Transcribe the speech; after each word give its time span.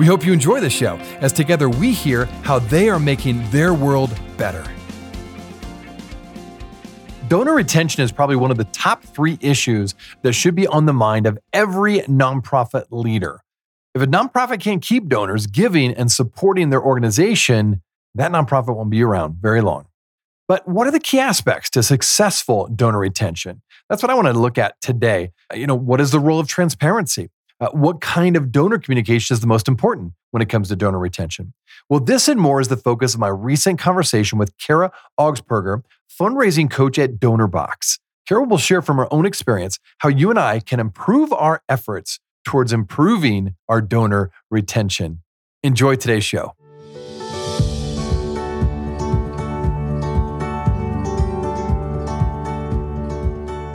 We 0.00 0.06
hope 0.06 0.24
you 0.24 0.32
enjoy 0.32 0.60
the 0.60 0.70
show 0.70 0.96
as 1.20 1.30
together 1.30 1.68
we 1.68 1.92
hear 1.92 2.24
how 2.42 2.58
they 2.58 2.88
are 2.88 2.98
making 2.98 3.46
their 3.50 3.74
world 3.74 4.18
better. 4.38 4.64
Donor 7.28 7.54
retention 7.54 8.02
is 8.02 8.10
probably 8.10 8.36
one 8.36 8.50
of 8.50 8.56
the 8.56 8.64
top 8.64 9.02
three 9.02 9.36
issues 9.42 9.94
that 10.22 10.32
should 10.32 10.54
be 10.54 10.66
on 10.66 10.86
the 10.86 10.94
mind 10.94 11.26
of 11.26 11.38
every 11.52 11.98
nonprofit 12.04 12.86
leader. 12.90 13.42
If 13.94 14.00
a 14.00 14.06
nonprofit 14.06 14.60
can't 14.60 14.80
keep 14.80 15.06
donors 15.06 15.46
giving 15.46 15.92
and 15.92 16.10
supporting 16.10 16.70
their 16.70 16.82
organization, 16.82 17.82
that 18.14 18.32
nonprofit 18.32 18.74
won't 18.74 18.88
be 18.88 19.02
around 19.02 19.34
very 19.34 19.60
long. 19.60 19.84
But 20.48 20.66
what 20.66 20.86
are 20.86 20.92
the 20.92 20.98
key 20.98 21.18
aspects 21.18 21.68
to 21.70 21.82
successful 21.82 22.68
donor 22.68 23.00
retention? 23.00 23.60
That's 23.90 24.02
what 24.02 24.08
I 24.08 24.14
want 24.14 24.28
to 24.28 24.32
look 24.32 24.56
at 24.56 24.80
today. 24.80 25.32
You 25.54 25.66
know, 25.66 25.74
what 25.74 26.00
is 26.00 26.10
the 26.10 26.20
role 26.20 26.40
of 26.40 26.48
transparency? 26.48 27.28
Uh, 27.60 27.68
what 27.72 28.00
kind 28.00 28.36
of 28.36 28.50
donor 28.50 28.78
communication 28.78 29.34
is 29.34 29.40
the 29.40 29.46
most 29.46 29.68
important 29.68 30.14
when 30.30 30.40
it 30.40 30.48
comes 30.48 30.68
to 30.68 30.76
donor 30.76 30.98
retention? 30.98 31.52
Well, 31.90 32.00
this 32.00 32.26
and 32.26 32.40
more 32.40 32.60
is 32.60 32.68
the 32.68 32.76
focus 32.76 33.12
of 33.12 33.20
my 33.20 33.28
recent 33.28 33.78
conversation 33.78 34.38
with 34.38 34.56
Cara 34.56 34.90
Augspurger, 35.18 35.82
fundraising 36.10 36.70
coach 36.70 36.98
at 36.98 37.16
DonorBox. 37.16 37.98
Cara 38.26 38.44
will 38.44 38.56
share 38.56 38.80
from 38.80 38.96
her 38.96 39.12
own 39.12 39.26
experience 39.26 39.78
how 39.98 40.08
you 40.08 40.30
and 40.30 40.38
I 40.38 40.60
can 40.60 40.80
improve 40.80 41.32
our 41.34 41.62
efforts 41.68 42.18
towards 42.46 42.72
improving 42.72 43.56
our 43.68 43.82
donor 43.82 44.30
retention. 44.50 45.22
Enjoy 45.62 45.96
today's 45.96 46.24
show. 46.24 46.54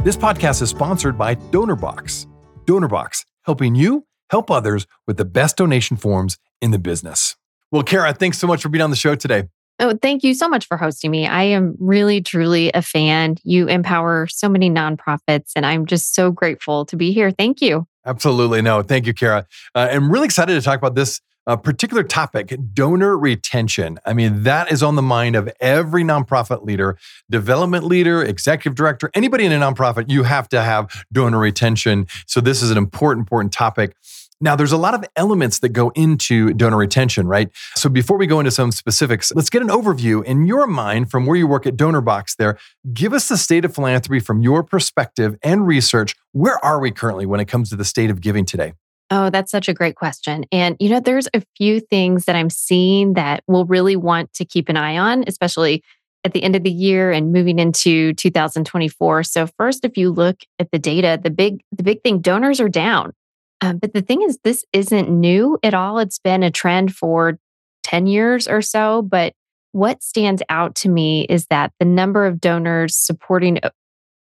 This 0.03 0.17
podcast 0.17 0.63
is 0.63 0.69
sponsored 0.69 1.17
by 1.17 1.35
DonorBox. 1.35 2.25
DonorBox 2.65 3.25
helping 3.45 3.75
you 3.75 4.05
help 4.29 4.49
others 4.49 4.87
with 5.07 5.17
the 5.17 5.25
best 5.25 5.57
donation 5.57 5.97
forms 5.97 6.37
in 6.61 6.71
the 6.71 6.79
business. 6.79 7.35
Well, 7.71 7.83
Cara, 7.83 8.13
thanks 8.13 8.37
so 8.37 8.47
much 8.47 8.61
for 8.61 8.69
being 8.69 8.81
on 8.81 8.89
the 8.89 8.95
show 8.95 9.15
today. 9.15 9.49
Oh, 9.79 9.97
thank 10.01 10.23
you 10.23 10.33
so 10.33 10.47
much 10.47 10.65
for 10.67 10.77
hosting 10.77 11.11
me. 11.11 11.27
I 11.27 11.43
am 11.43 11.75
really, 11.79 12.21
truly 12.21 12.71
a 12.73 12.81
fan. 12.81 13.35
You 13.43 13.67
empower 13.67 14.25
so 14.27 14.47
many 14.47 14.69
nonprofits, 14.69 15.51
and 15.55 15.65
I'm 15.65 15.85
just 15.85 16.15
so 16.15 16.31
grateful 16.31 16.85
to 16.85 16.95
be 16.95 17.11
here. 17.11 17.31
Thank 17.31 17.61
you. 17.61 17.85
Absolutely. 18.05 18.61
No, 18.61 18.81
thank 18.83 19.05
you, 19.05 19.13
Cara. 19.13 19.45
Uh, 19.73 19.89
I'm 19.91 20.09
really 20.09 20.25
excited 20.25 20.53
to 20.53 20.61
talk 20.61 20.77
about 20.77 20.95
this 20.95 21.19
uh, 21.47 21.55
particular 21.55 22.03
topic 22.03 22.55
donor 22.73 23.17
retention. 23.17 23.99
I 24.05 24.13
mean, 24.13 24.43
that 24.43 24.71
is 24.71 24.81
on 24.83 24.95
the 24.95 25.01
mind 25.01 25.35
of 25.35 25.49
every 25.59 26.03
nonprofit 26.03 26.63
leader, 26.63 26.97
development 27.29 27.85
leader, 27.85 28.23
executive 28.23 28.75
director, 28.75 29.11
anybody 29.13 29.45
in 29.45 29.51
a 29.51 29.59
nonprofit, 29.59 30.09
you 30.09 30.23
have 30.23 30.49
to 30.49 30.61
have 30.61 31.05
donor 31.11 31.39
retention. 31.39 32.07
So, 32.27 32.41
this 32.41 32.61
is 32.61 32.71
an 32.71 32.77
important, 32.77 33.23
important 33.23 33.53
topic. 33.53 33.95
Now, 34.41 34.55
there's 34.55 34.73
a 34.73 34.77
lot 34.77 34.93
of 34.93 35.05
elements 35.15 35.59
that 35.59 35.69
go 35.69 35.91
into 35.95 36.53
donor 36.53 36.77
retention, 36.77 37.25
right? 37.25 37.49
So, 37.75 37.89
before 37.89 38.17
we 38.17 38.27
go 38.27 38.39
into 38.39 38.51
some 38.51 38.71
specifics, 38.71 39.31
let's 39.33 39.49
get 39.49 39.61
an 39.61 39.69
overview 39.69 40.23
in 40.25 40.45
your 40.45 40.67
mind 40.67 41.09
from 41.09 41.25
where 41.25 41.37
you 41.37 41.47
work 41.47 41.65
at 41.65 41.77
DonorBox 41.77 42.35
there. 42.35 42.57
Give 42.93 43.13
us 43.13 43.29
the 43.29 43.37
state 43.37 43.63
of 43.63 43.73
philanthropy 43.73 44.19
from 44.19 44.41
your 44.41 44.63
perspective 44.63 45.37
and 45.41 45.65
research. 45.65 46.15
Where 46.33 46.63
are 46.63 46.79
we 46.79 46.91
currently 46.91 47.25
when 47.25 47.39
it 47.39 47.45
comes 47.45 47.69
to 47.69 47.75
the 47.75 47.85
state 47.85 48.09
of 48.09 48.19
giving 48.19 48.45
today? 48.45 48.73
Oh, 49.11 49.29
that's 49.29 49.51
such 49.51 49.69
a 49.69 49.73
great 49.73 49.95
question. 49.95 50.45
And, 50.51 50.75
you 50.79 50.89
know, 50.89 50.99
there's 50.99 51.27
a 51.33 51.43
few 51.57 51.79
things 51.79 52.25
that 52.25 52.35
I'm 52.35 52.49
seeing 52.49 53.13
that 53.13 53.43
we'll 53.47 53.65
really 53.65 53.95
want 53.95 54.33
to 54.33 54.45
keep 54.45 54.67
an 54.67 54.77
eye 54.77 54.97
on, 54.97 55.23
especially 55.27 55.83
at 56.23 56.33
the 56.33 56.41
end 56.41 56.55
of 56.55 56.63
the 56.63 56.71
year 56.71 57.11
and 57.11 57.31
moving 57.31 57.59
into 57.59 58.13
2024. 58.13 59.23
So 59.23 59.47
first, 59.57 59.85
if 59.85 59.95
you 59.95 60.11
look 60.11 60.37
at 60.57 60.71
the 60.71 60.79
data, 60.79 61.19
the 61.21 61.29
big 61.29 61.61
the 61.71 61.83
big 61.83 62.01
thing 62.01 62.19
donors 62.19 62.59
are 62.59 62.69
down. 62.69 63.13
Um, 63.61 63.77
but 63.77 63.93
the 63.93 64.01
thing 64.01 64.23
is, 64.23 64.39
this 64.43 64.65
isn't 64.73 65.09
new 65.09 65.59
at 65.61 65.75
all. 65.75 65.99
It's 65.99 66.19
been 66.19 66.41
a 66.41 66.51
trend 66.51 66.95
for 66.95 67.37
10 67.83 68.07
years 68.07 68.47
or 68.47 68.61
so. 68.61 69.03
But 69.03 69.33
what 69.71 70.01
stands 70.01 70.41
out 70.49 70.73
to 70.75 70.89
me 70.89 71.25
is 71.29 71.45
that 71.47 71.71
the 71.79 71.85
number 71.85 72.25
of 72.25 72.41
donors 72.41 72.95
supporting 72.95 73.59
uh, 73.61 73.69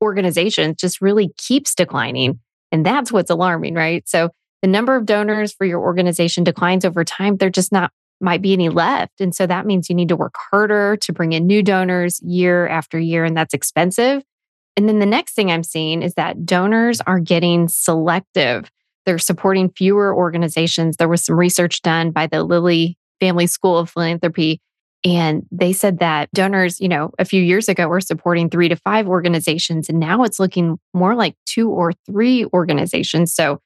organizations 0.03 0.77
just 0.77 1.01
really 1.01 1.33
keeps 1.37 1.75
declining. 1.75 2.41
And 2.73 2.85
that's 2.87 3.13
what's 3.13 3.31
alarming, 3.31 3.75
right? 3.75 4.09
So 4.09 4.31
the 4.63 4.69
number 4.69 4.97
of 4.97 5.07
donors 5.07 5.53
for 5.53 5.65
your 5.65 5.81
organization 5.81 6.45
declines 6.45 6.85
over 6.85 7.05
time, 7.05 7.37
there 7.37 7.51
just 7.51 7.73
not 7.73 7.93
might 8.21 8.43
be 8.43 8.53
any 8.53 8.69
left. 8.69 9.21
And 9.21 9.35
so 9.35 9.47
that 9.47 9.65
means 9.65 9.89
you 9.89 9.95
need 9.95 10.09
to 10.09 10.17
work 10.17 10.35
harder 10.37 10.97
to 10.99 11.13
bring 11.13 11.33
in 11.33 11.47
new 11.47 11.63
donors 11.63 12.21
year 12.23 12.69
after 12.69 12.99
year, 12.99 13.25
and 13.25 13.37
that's 13.37 13.55
expensive. 13.55 14.23
And 14.77 14.89
then 14.89 14.99
the 14.99 15.07
next 15.07 15.35
thing 15.35 15.51
I'm 15.51 15.63
seeing 15.63 16.03
is 16.03 16.15
that 16.15 16.45
donors 16.45 17.01
are 17.03 17.19
getting 17.19 17.69
selective. 17.69 18.71
They're 19.07 19.19
supporting 19.19 19.71
fewer 19.71 20.15
organizations. 20.15 20.97
There 20.97 21.09
was 21.09 21.25
some 21.25 21.39
research 21.39 21.83
done 21.83 22.11
by 22.11 22.27
the 22.27 22.45
Lilly 22.45 22.99
Family 23.21 23.47
School 23.47 23.79
of 23.79 23.91
Philanthropy. 23.91 24.61
And 25.05 25.47
they 25.51 25.73
said 25.73 25.99
that 26.01 26.31
donors, 26.33 26.79
you 26.79 26.89
know, 26.89 27.11
a 27.19 27.25
few 27.25 27.43
years 27.43 27.69
ago 27.69 27.89
were 27.89 28.03
supporting 28.03 28.51
three 28.51 28.69
to 28.69 28.77
five 28.77 29.09
organizations. 29.09 29.89
And 29.89 29.99
now 29.99 30.25
it's 30.25 30.39
looking 30.39 30.79
more 30.93 31.15
like 31.15 31.37
two 31.47 31.71
or 31.71 31.93
three 32.07 32.45
organizations. 32.53 33.35
So 33.35 33.61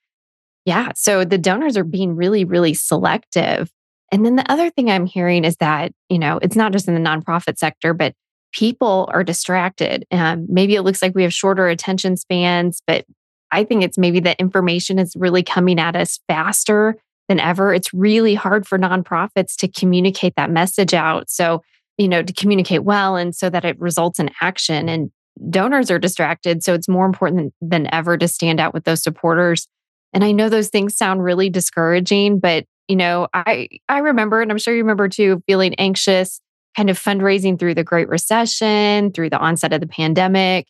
yeah. 0.64 0.92
So 0.94 1.24
the 1.24 1.38
donors 1.38 1.76
are 1.76 1.84
being 1.84 2.16
really, 2.16 2.44
really 2.44 2.74
selective. 2.74 3.70
And 4.10 4.24
then 4.24 4.36
the 4.36 4.50
other 4.50 4.70
thing 4.70 4.90
I'm 4.90 5.06
hearing 5.06 5.44
is 5.44 5.56
that, 5.56 5.92
you 6.08 6.18
know, 6.18 6.38
it's 6.40 6.56
not 6.56 6.72
just 6.72 6.88
in 6.88 6.94
the 6.94 7.00
nonprofit 7.00 7.58
sector, 7.58 7.92
but 7.92 8.14
people 8.52 9.08
are 9.12 9.24
distracted. 9.24 10.04
Um, 10.10 10.46
maybe 10.48 10.74
it 10.74 10.82
looks 10.82 11.02
like 11.02 11.14
we 11.14 11.24
have 11.24 11.32
shorter 11.32 11.68
attention 11.68 12.16
spans, 12.16 12.80
but 12.86 13.04
I 13.50 13.64
think 13.64 13.82
it's 13.82 13.98
maybe 13.98 14.20
that 14.20 14.40
information 14.40 14.98
is 14.98 15.14
really 15.16 15.42
coming 15.42 15.78
at 15.78 15.96
us 15.96 16.20
faster 16.28 16.96
than 17.28 17.40
ever. 17.40 17.74
It's 17.74 17.92
really 17.92 18.34
hard 18.34 18.66
for 18.66 18.78
nonprofits 18.78 19.56
to 19.56 19.68
communicate 19.68 20.34
that 20.36 20.50
message 20.50 20.94
out. 20.94 21.30
So, 21.30 21.62
you 21.98 22.08
know, 22.08 22.22
to 22.22 22.32
communicate 22.32 22.84
well 22.84 23.16
and 23.16 23.34
so 23.34 23.50
that 23.50 23.64
it 23.64 23.78
results 23.80 24.18
in 24.18 24.30
action. 24.40 24.88
And 24.88 25.10
donors 25.50 25.90
are 25.90 25.98
distracted. 25.98 26.62
So 26.62 26.74
it's 26.74 26.88
more 26.88 27.06
important 27.06 27.52
than, 27.60 27.70
than 27.70 27.94
ever 27.94 28.16
to 28.16 28.28
stand 28.28 28.60
out 28.60 28.74
with 28.74 28.84
those 28.84 29.02
supporters 29.02 29.68
and 30.14 30.24
I 30.24 30.32
know 30.32 30.48
those 30.48 30.68
things 30.68 30.96
sound 30.96 31.22
really 31.22 31.50
discouraging, 31.50 32.38
but 32.38 32.64
you 32.88 32.96
know, 32.96 33.28
I 33.34 33.68
I 33.88 33.98
remember 33.98 34.40
and 34.40 34.50
I'm 34.50 34.58
sure 34.58 34.74
you 34.74 34.82
remember 34.82 35.08
too 35.08 35.42
feeling 35.46 35.74
anxious 35.74 36.40
kind 36.76 36.90
of 36.90 36.98
fundraising 36.98 37.58
through 37.58 37.74
the 37.74 37.84
Great 37.84 38.08
Recession, 38.08 39.12
through 39.12 39.30
the 39.30 39.38
onset 39.38 39.72
of 39.72 39.80
the 39.80 39.86
pandemic. 39.86 40.66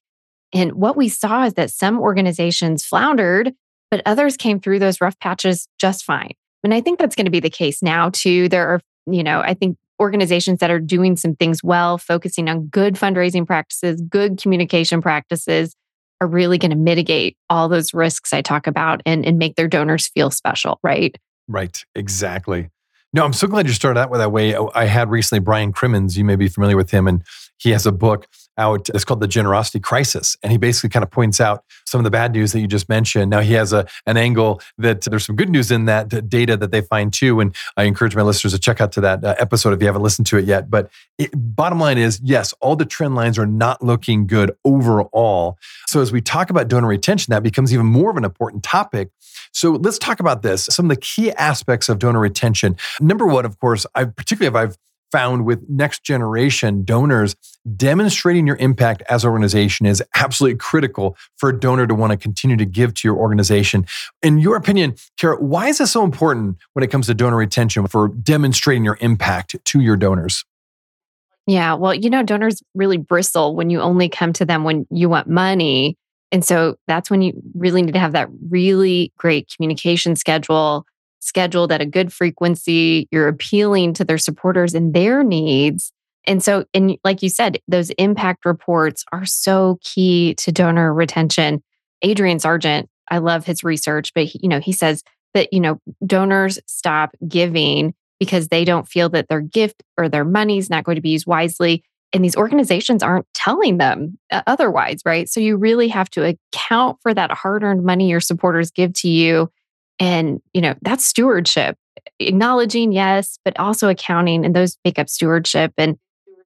And 0.53 0.73
what 0.75 0.97
we 0.97 1.09
saw 1.09 1.45
is 1.45 1.55
that 1.55 1.71
some 1.71 1.99
organizations 1.99 2.85
floundered, 2.85 3.53
but 3.91 4.03
others 4.07 4.37
came 4.37 4.61
through 4.61 4.79
those 4.79 5.01
rough 5.01 5.19
patches 5.19 5.67
just 5.79 6.05
fine. 6.05 6.33
And 6.63 6.73
I 6.73 6.81
think 6.81 6.99
that's 6.99 7.17
going 7.17 7.25
to 7.27 7.31
be 7.31 7.41
the 7.41 7.51
case 7.51 7.83
now 7.83 8.11
too. 8.11 8.49
There 8.49 8.69
are, 8.69 8.81
you 9.07 9.23
know, 9.23 9.41
I 9.41 9.55
think 9.55 9.77
organizations 10.01 10.61
that 10.61 10.71
are 10.71 10.81
doing 10.81 11.17
some 11.17 11.37
things 11.37 11.63
well, 11.63 11.99
focusing 11.99 12.49
on 12.49 12.67
good 12.67 12.95
fundraising 12.95 13.47
practices, 13.47 14.01
good 14.09 14.39
communication 14.41 15.01
practices, 15.01 15.75
are 16.21 16.27
really 16.27 16.59
going 16.59 16.71
to 16.71 16.77
mitigate 16.77 17.37
all 17.51 17.69
those 17.69 17.95
risks 17.95 18.33
I 18.33 18.43
talk 18.43 18.67
about 18.67 19.03
and, 19.05 19.25
and 19.27 19.39
make 19.39 19.57
their 19.57 19.69
donors 19.69 20.09
feel 20.09 20.31
special, 20.31 20.79
right? 20.83 21.17
Right, 21.49 21.85
exactly. 21.95 22.71
No, 23.13 23.25
I'm 23.25 23.33
so 23.33 23.47
glad 23.47 23.67
you 23.67 23.73
started 23.73 24.01
out 24.01 24.11
with 24.11 24.21
that 24.21 24.33
way. 24.33 24.57
Oh, 24.57 24.73
I 24.75 24.87
had 24.87 25.11
recently 25.11 25.41
Brian 25.41 25.73
Crimmins, 25.73 26.19
you 26.19 26.25
may 26.25 26.37
be 26.37 26.49
familiar 26.49 26.77
with 26.77 26.91
him, 26.91 27.07
and 27.07 27.23
he 27.59 27.71
has 27.71 27.87
a 27.87 27.93
book 27.93 28.27
out. 28.59 28.89
It's 28.91 29.05
called 29.05 29.21
The 29.21 29.29
Generosity 29.29 29.81
Crisis. 29.81 30.37
And 30.43 30.53
he 30.53 30.59
basically 30.59 30.91
kind 30.91 31.03
of 31.03 31.11
points 31.11 31.41
out 31.41 31.65
some 31.87 31.99
of 31.99 32.05
the 32.05 32.11
bad 32.11 32.33
news 32.33 32.53
that 32.53 32.61
you 32.61 32.67
just 32.67 32.89
mentioned. 32.89 33.31
Now, 33.31 33.41
he 33.41 33.55
has 33.55 33.73
a, 33.73 33.87
an 34.07 34.17
angle 34.17 34.61
that 34.79 35.03
there's 35.03 35.27
some 35.27 35.37
good 35.37 35.51
news 35.51 35.71
in 35.71 35.87
that 35.87 36.29
data 36.29 36.57
that 36.57 36.71
they 36.71 36.81
find 36.81 37.13
too. 37.13 37.41
And 37.41 37.55
I 37.77 37.85
encourage 37.85 38.15
my 38.15 38.23
listeners 38.23 38.53
to 38.53 38.59
check 38.59 38.81
out 38.81 38.93
to 38.93 39.01
that 39.03 39.25
uh, 39.25 39.35
episode 39.39 39.73
if 39.73 39.81
you 39.81 39.87
haven't 39.87 40.03
listened 40.03 40.27
to 40.29 40.39
it 40.39 40.45
yet. 40.45 40.71
But 40.71 40.91
it, 41.19 41.31
bottom 41.35 41.81
line 41.81 41.99
is, 41.99 42.21
yes, 42.23 42.53
all 42.61 42.77
the 42.77 42.85
trend 42.85 43.15
lines 43.15 43.39
are 43.39 43.47
not 43.47 43.83
looking 43.83 44.27
good 44.27 44.53
overall. 44.65 45.59
So 45.87 46.01
as 46.01 46.13
we 46.13 46.21
talk 46.21 46.51
about 46.51 46.69
donor 46.69 46.89
retention, 46.89 47.33
that 47.33 47.43
becomes 47.43 47.73
even 47.73 47.87
more 47.87 48.11
of 48.11 48.17
an 48.17 48.25
important 48.25 48.63
topic. 48.63 49.11
So 49.53 49.73
let's 49.73 49.99
talk 49.99 50.21
about 50.21 50.43
this. 50.43 50.65
Some 50.67 50.87
of 50.87 50.91
the 50.91 51.01
key 51.01 51.33
aspects 51.33 51.89
of 51.89 51.99
donor 51.99 52.21
retention. 52.21 52.77
Number 53.01 53.27
one, 53.27 53.45
of 53.45 53.59
course, 53.59 53.87
I 53.95 54.05
particularly 54.05 54.49
if 54.49 54.55
I've 54.55 54.77
found 55.15 55.45
with 55.45 55.65
next 55.69 56.03
generation 56.03 56.83
donors, 56.83 57.37
demonstrating 57.77 58.49
your 58.49 58.57
impact 58.57 59.01
as 59.09 59.23
an 59.23 59.31
organization 59.31 59.87
is 59.87 60.03
absolutely 60.17 60.59
critical 60.59 61.17
for 61.37 61.51
a 61.51 61.61
donor 61.61 61.87
to 61.87 61.95
want 61.95 62.11
to 62.11 62.17
continue 62.17 62.57
to 62.57 62.65
give 62.65 62.93
to 62.95 63.07
your 63.07 63.17
organization. 63.17 63.87
In 64.25 64.39
your 64.39 64.57
opinion, 64.57 64.97
Cara, 65.17 65.37
why 65.37 65.69
is 65.69 65.79
this 65.79 65.93
so 65.93 66.03
important 66.03 66.57
when 66.73 66.83
it 66.83 66.91
comes 66.91 67.07
to 67.07 67.15
donor 67.15 67.37
retention 67.37 67.87
for 67.87 68.09
demonstrating 68.09 68.85
your 68.85 68.99
impact 69.01 69.55
to 69.65 69.81
your 69.81 69.97
donors? 69.97 70.45
Yeah, 71.47 71.75
well, 71.75 71.95
you 71.95 72.11
know, 72.11 72.25
donors 72.25 72.61
really 72.75 72.97
bristle 72.97 73.55
when 73.55 73.71
you 73.71 73.81
only 73.81 74.09
come 74.09 74.33
to 74.33 74.45
them 74.45 74.65
when 74.65 74.85
you 74.91 75.09
want 75.09 75.29
money. 75.29 75.97
And 76.33 76.45
so 76.45 76.75
that's 76.89 77.09
when 77.09 77.23
you 77.23 77.41
really 77.55 77.83
need 77.83 77.95
to 77.95 78.01
have 78.01 78.13
that 78.13 78.29
really 78.51 79.13
great 79.17 79.49
communication 79.55 80.17
schedule 80.17 80.85
scheduled 81.25 81.73
at 81.73 81.81
a 81.81 81.87
good 81.87 82.13
frequency. 82.13 83.09
You're 83.11 83.29
appealing 83.29 83.95
to 83.95 84.05
their 84.05 84.19
supporters 84.19 84.75
and 84.75 84.95
their 84.95 85.23
needs. 85.23 85.93
And 86.27 86.43
so, 86.43 86.65
and 86.73 86.97
like 87.05 87.23
you 87.23 87.29
said, 87.29 87.61
those 87.69 87.91
impact 87.91 88.45
reports 88.45 89.05
are 89.13 89.27
so 89.27 89.79
key 89.83 90.35
to 90.37 90.53
donor 90.53 90.93
retention. 90.93 91.63
Adrian 92.03 92.39
Sargeant, 92.39 92.87
I 93.11 93.19
love 93.19 93.45
his 93.45 93.63
research, 93.63 94.13
but 94.15 94.25
he, 94.25 94.41
you 94.43 94.49
know, 94.49 94.61
he 94.61 94.73
says 94.73 95.03
that, 95.35 95.53
you 95.53 95.61
know, 95.61 95.81
donors 96.07 96.59
stop 96.67 97.11
giving 97.27 97.95
because 98.19 98.49
they 98.49 98.65
don't 98.65 98.89
feel 98.89 99.09
that 99.11 99.29
their 99.29 99.41
gift 99.41 99.83
or 99.99 100.09
their 100.09 100.25
money 100.25 100.59
is 100.59 100.71
not 100.71 100.85
going 100.85 100.97
to 100.97 101.03
be 101.03 101.11
used 101.11 101.27
wisely. 101.27 101.83
And 102.13 102.25
these 102.25 102.37
organizations 102.37 103.03
aren't 103.03 103.27
telling 103.35 103.79
them 103.79 104.19
uh, 104.31 104.43
otherwise, 104.47 105.01
right? 105.05 105.29
So 105.29 105.41
you 105.41 105.57
really 105.57 105.89
have 105.89 106.09
to 106.11 106.25
account 106.25 106.99
for 107.03 107.13
that 107.13 107.33
hard 107.33 107.65
earned 107.65 107.85
money 107.85 108.09
your 108.09 108.21
supporters 108.21 108.71
give 108.71 108.93
to 108.95 109.09
you. 109.09 109.51
And, 109.99 110.41
you 110.53 110.61
know, 110.61 110.75
that's 110.83 111.05
stewardship, 111.05 111.77
acknowledging, 112.19 112.93
yes, 112.93 113.39
but 113.45 113.59
also 113.59 113.89
accounting. 113.89 114.45
And 114.45 114.55
those 114.55 114.77
make 114.85 114.99
up 114.99 115.09
stewardship. 115.09 115.73
And 115.79 115.97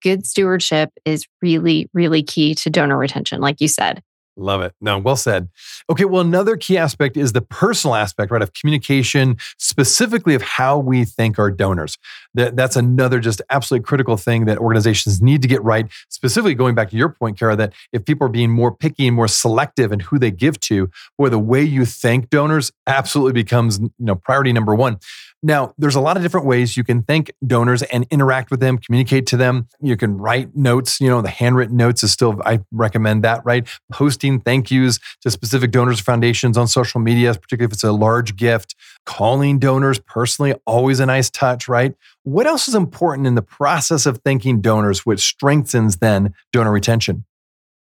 good 0.03 0.27
stewardship 0.27 0.91
is 1.05 1.27
really, 1.43 1.89
really 1.93 2.23
key 2.23 2.55
to 2.57 2.71
donor 2.71 2.97
retention, 2.97 3.41
like 3.41 3.61
you 3.61 3.69
said. 3.69 4.03
Love 4.39 4.61
it. 4.63 4.73
No, 4.81 4.99
well 4.99 5.17
said. 5.17 5.49
Okay, 5.91 6.05
well, 6.05 6.21
another 6.21 6.57
key 6.57 6.79
aspect 6.79 7.17
is 7.17 7.33
the 7.33 7.41
personal 7.41 7.97
aspect, 7.97 8.31
right, 8.31 8.41
of 8.41 8.53
communication, 8.53 9.37
specifically 9.59 10.37
of 10.37 10.43
how 10.43 10.79
we 10.79 11.05
thank 11.05 11.41
our 11.41 11.51
donors. 11.51 11.99
That, 12.39 12.55
that's 12.55 12.77
another 12.77 13.19
just 13.19 13.43
absolutely 13.51 13.85
critical 13.85 14.17
thing 14.17 14.45
that 14.45 14.59
organizations 14.59 15.21
need 15.21 15.43
to 15.43 15.49
get 15.49 15.63
right. 15.65 15.87
Specifically, 16.09 16.55
going 16.55 16.77
back 16.77 16.89
to 16.91 16.97
your 16.97 17.09
point, 17.09 17.39
Cara, 17.39 17.57
that 17.57 17.73
if 17.93 18.05
people 18.05 18.27
are 18.27 18.31
being 18.31 18.51
more 18.51 18.73
picky 18.73 19.09
and 19.09 19.17
more 19.17 19.27
selective 19.27 19.91
in 19.91 19.99
who 20.01 20.21
they 20.21 20.31
give 20.31 20.61
to, 20.61 20.89
boy, 21.19 21.29
the 21.29 21.39
way 21.39 21.63
you 21.63 21.85
thank 21.85 22.31
donors 22.31 22.71
absolutely 22.87 23.33
becomes 23.33 23.81
you 23.81 23.91
know 23.99 24.15
priority 24.15 24.53
number 24.53 24.75
one. 24.75 24.99
Now, 25.43 25.73
there's 25.79 25.95
a 25.95 26.01
lot 26.01 26.17
of 26.17 26.23
different 26.25 26.47
ways 26.47 26.77
you 26.77 26.83
can 26.83 27.03
thank 27.03 27.31
donors 27.47 27.83
and 27.85 28.07
interact 28.11 28.51
with 28.51 28.59
them, 28.59 28.77
communicate 28.77 29.25
to 29.29 29.37
them. 29.37 29.69
You 29.81 29.97
can 29.97 30.19
write 30.19 30.57
notes, 30.57 31.01
you 31.01 31.09
know, 31.09 31.23
the 31.23 31.29
handwritten 31.29 31.77
notes 31.77 32.03
is 32.03 32.11
still, 32.11 32.41
I 32.45 32.61
recommend 32.73 33.23
that, 33.23 33.45
right? 33.45 33.69
Posting 33.93 34.41
thank 34.41 34.71
yous 34.71 34.99
to 35.21 35.31
specific 35.31 35.71
donors 35.71 36.01
or 36.01 36.03
foundations 36.03 36.59
on 36.59 36.67
social 36.67 37.01
media, 37.01 37.35
particularly 37.35 37.71
if 37.71 37.73
it's 37.73 37.85
a 37.85 37.93
large 37.93 38.35
gift. 38.35 38.75
Calling 39.07 39.61
donors 39.61 40.01
personally, 40.01 40.55
always 40.67 40.99
a 40.99 41.07
nice 41.07 41.31
touch, 41.31 41.69
right? 41.69 41.95
What 42.29 42.47
else 42.47 42.69
is 42.69 42.75
important 42.75 43.27
in 43.27 43.37
the 43.37 43.43
process 43.43 44.05
of 44.05 44.19
thanking 44.19 44.61
donors, 44.61 45.07
which 45.07 45.21
strengthens 45.21 45.97
then 45.97 46.35
donor 46.53 46.71
retention? 46.71 47.25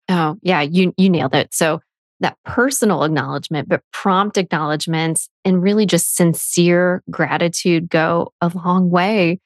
Oh, 0.07 0.37
yeah, 0.43 0.61
you 0.61 0.93
you 0.97 1.09
nailed 1.09 1.33
it. 1.33 1.51
So 1.51 1.81
that 2.19 2.37
personal 2.45 3.03
acknowledgement, 3.03 3.67
but 3.67 3.81
prompt 3.91 4.37
acknowledgments 4.37 5.29
and 5.43 5.63
really 5.63 5.87
just 5.87 6.15
sincere 6.15 7.01
gratitude 7.09 7.89
go 7.89 8.31
a 8.39 8.51
long 8.53 8.91
way. 8.91 9.39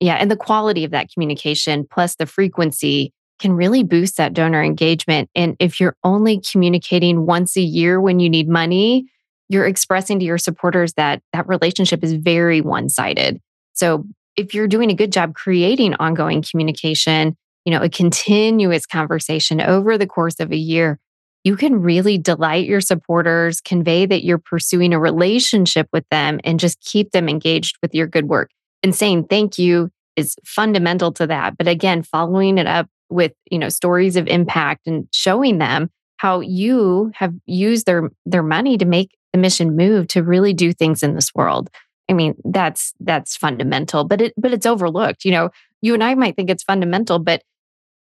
Yeah. 0.00 0.14
And 0.14 0.30
the 0.30 0.36
quality 0.36 0.84
of 0.86 0.90
that 0.92 1.12
communication 1.12 1.86
plus 1.90 2.16
the 2.16 2.24
frequency 2.24 3.12
can 3.40 3.52
really 3.52 3.82
boost 3.82 4.16
that 4.16 4.32
donor 4.32 4.62
engagement. 4.62 5.28
And 5.34 5.54
if 5.60 5.80
you're 5.80 5.96
only 6.02 6.40
communicating 6.40 7.26
once 7.26 7.58
a 7.58 7.62
year 7.62 8.00
when 8.00 8.20
you 8.20 8.30
need 8.30 8.48
money, 8.48 9.04
you're 9.50 9.66
expressing 9.66 10.18
to 10.18 10.24
your 10.24 10.38
supporters 10.38 10.94
that 10.94 11.20
that 11.34 11.46
relationship 11.46 12.02
is 12.02 12.14
very 12.14 12.62
one 12.62 12.88
sided. 12.88 13.38
So 13.74 14.06
if 14.40 14.54
you're 14.54 14.66
doing 14.66 14.90
a 14.90 14.94
good 14.94 15.12
job 15.12 15.34
creating 15.34 15.94
ongoing 15.94 16.42
communication, 16.42 17.36
you 17.64 17.72
know, 17.72 17.82
a 17.82 17.90
continuous 17.90 18.86
conversation 18.86 19.60
over 19.60 19.98
the 19.98 20.06
course 20.06 20.40
of 20.40 20.50
a 20.50 20.56
year, 20.56 20.98
you 21.44 21.56
can 21.56 21.80
really 21.80 22.16
delight 22.16 22.66
your 22.66 22.80
supporters, 22.80 23.60
convey 23.60 24.06
that 24.06 24.24
you're 24.24 24.38
pursuing 24.38 24.92
a 24.92 25.00
relationship 25.00 25.88
with 25.92 26.04
them, 26.10 26.40
and 26.42 26.58
just 26.58 26.80
keep 26.80 27.10
them 27.12 27.28
engaged 27.28 27.76
with 27.82 27.94
your 27.94 28.06
good 28.06 28.28
work. 28.28 28.50
And 28.82 28.94
saying 28.94 29.24
thank 29.24 29.58
you 29.58 29.90
is 30.16 30.36
fundamental 30.44 31.12
to 31.12 31.26
that. 31.26 31.58
But 31.58 31.68
again, 31.68 32.02
following 32.02 32.56
it 32.56 32.66
up 32.66 32.88
with, 33.10 33.32
you 33.50 33.58
know, 33.58 33.68
stories 33.68 34.16
of 34.16 34.26
impact 34.26 34.86
and 34.86 35.06
showing 35.12 35.58
them 35.58 35.90
how 36.16 36.40
you 36.40 37.10
have 37.14 37.34
used 37.46 37.86
their 37.86 38.10
their 38.24 38.42
money 38.42 38.78
to 38.78 38.84
make 38.84 39.16
the 39.32 39.38
mission 39.38 39.76
move 39.76 40.08
to 40.08 40.22
really 40.22 40.54
do 40.54 40.72
things 40.72 41.02
in 41.02 41.14
this 41.14 41.34
world. 41.34 41.68
I 42.10 42.12
mean, 42.12 42.34
that's 42.44 42.92
that's 42.98 43.36
fundamental, 43.36 44.04
but 44.04 44.20
it 44.20 44.34
but 44.36 44.52
it's 44.52 44.66
overlooked. 44.66 45.24
You 45.24 45.30
know, 45.30 45.50
you 45.80 45.94
and 45.94 46.02
I 46.02 46.16
might 46.16 46.34
think 46.34 46.50
it's 46.50 46.64
fundamental, 46.64 47.20
but 47.20 47.42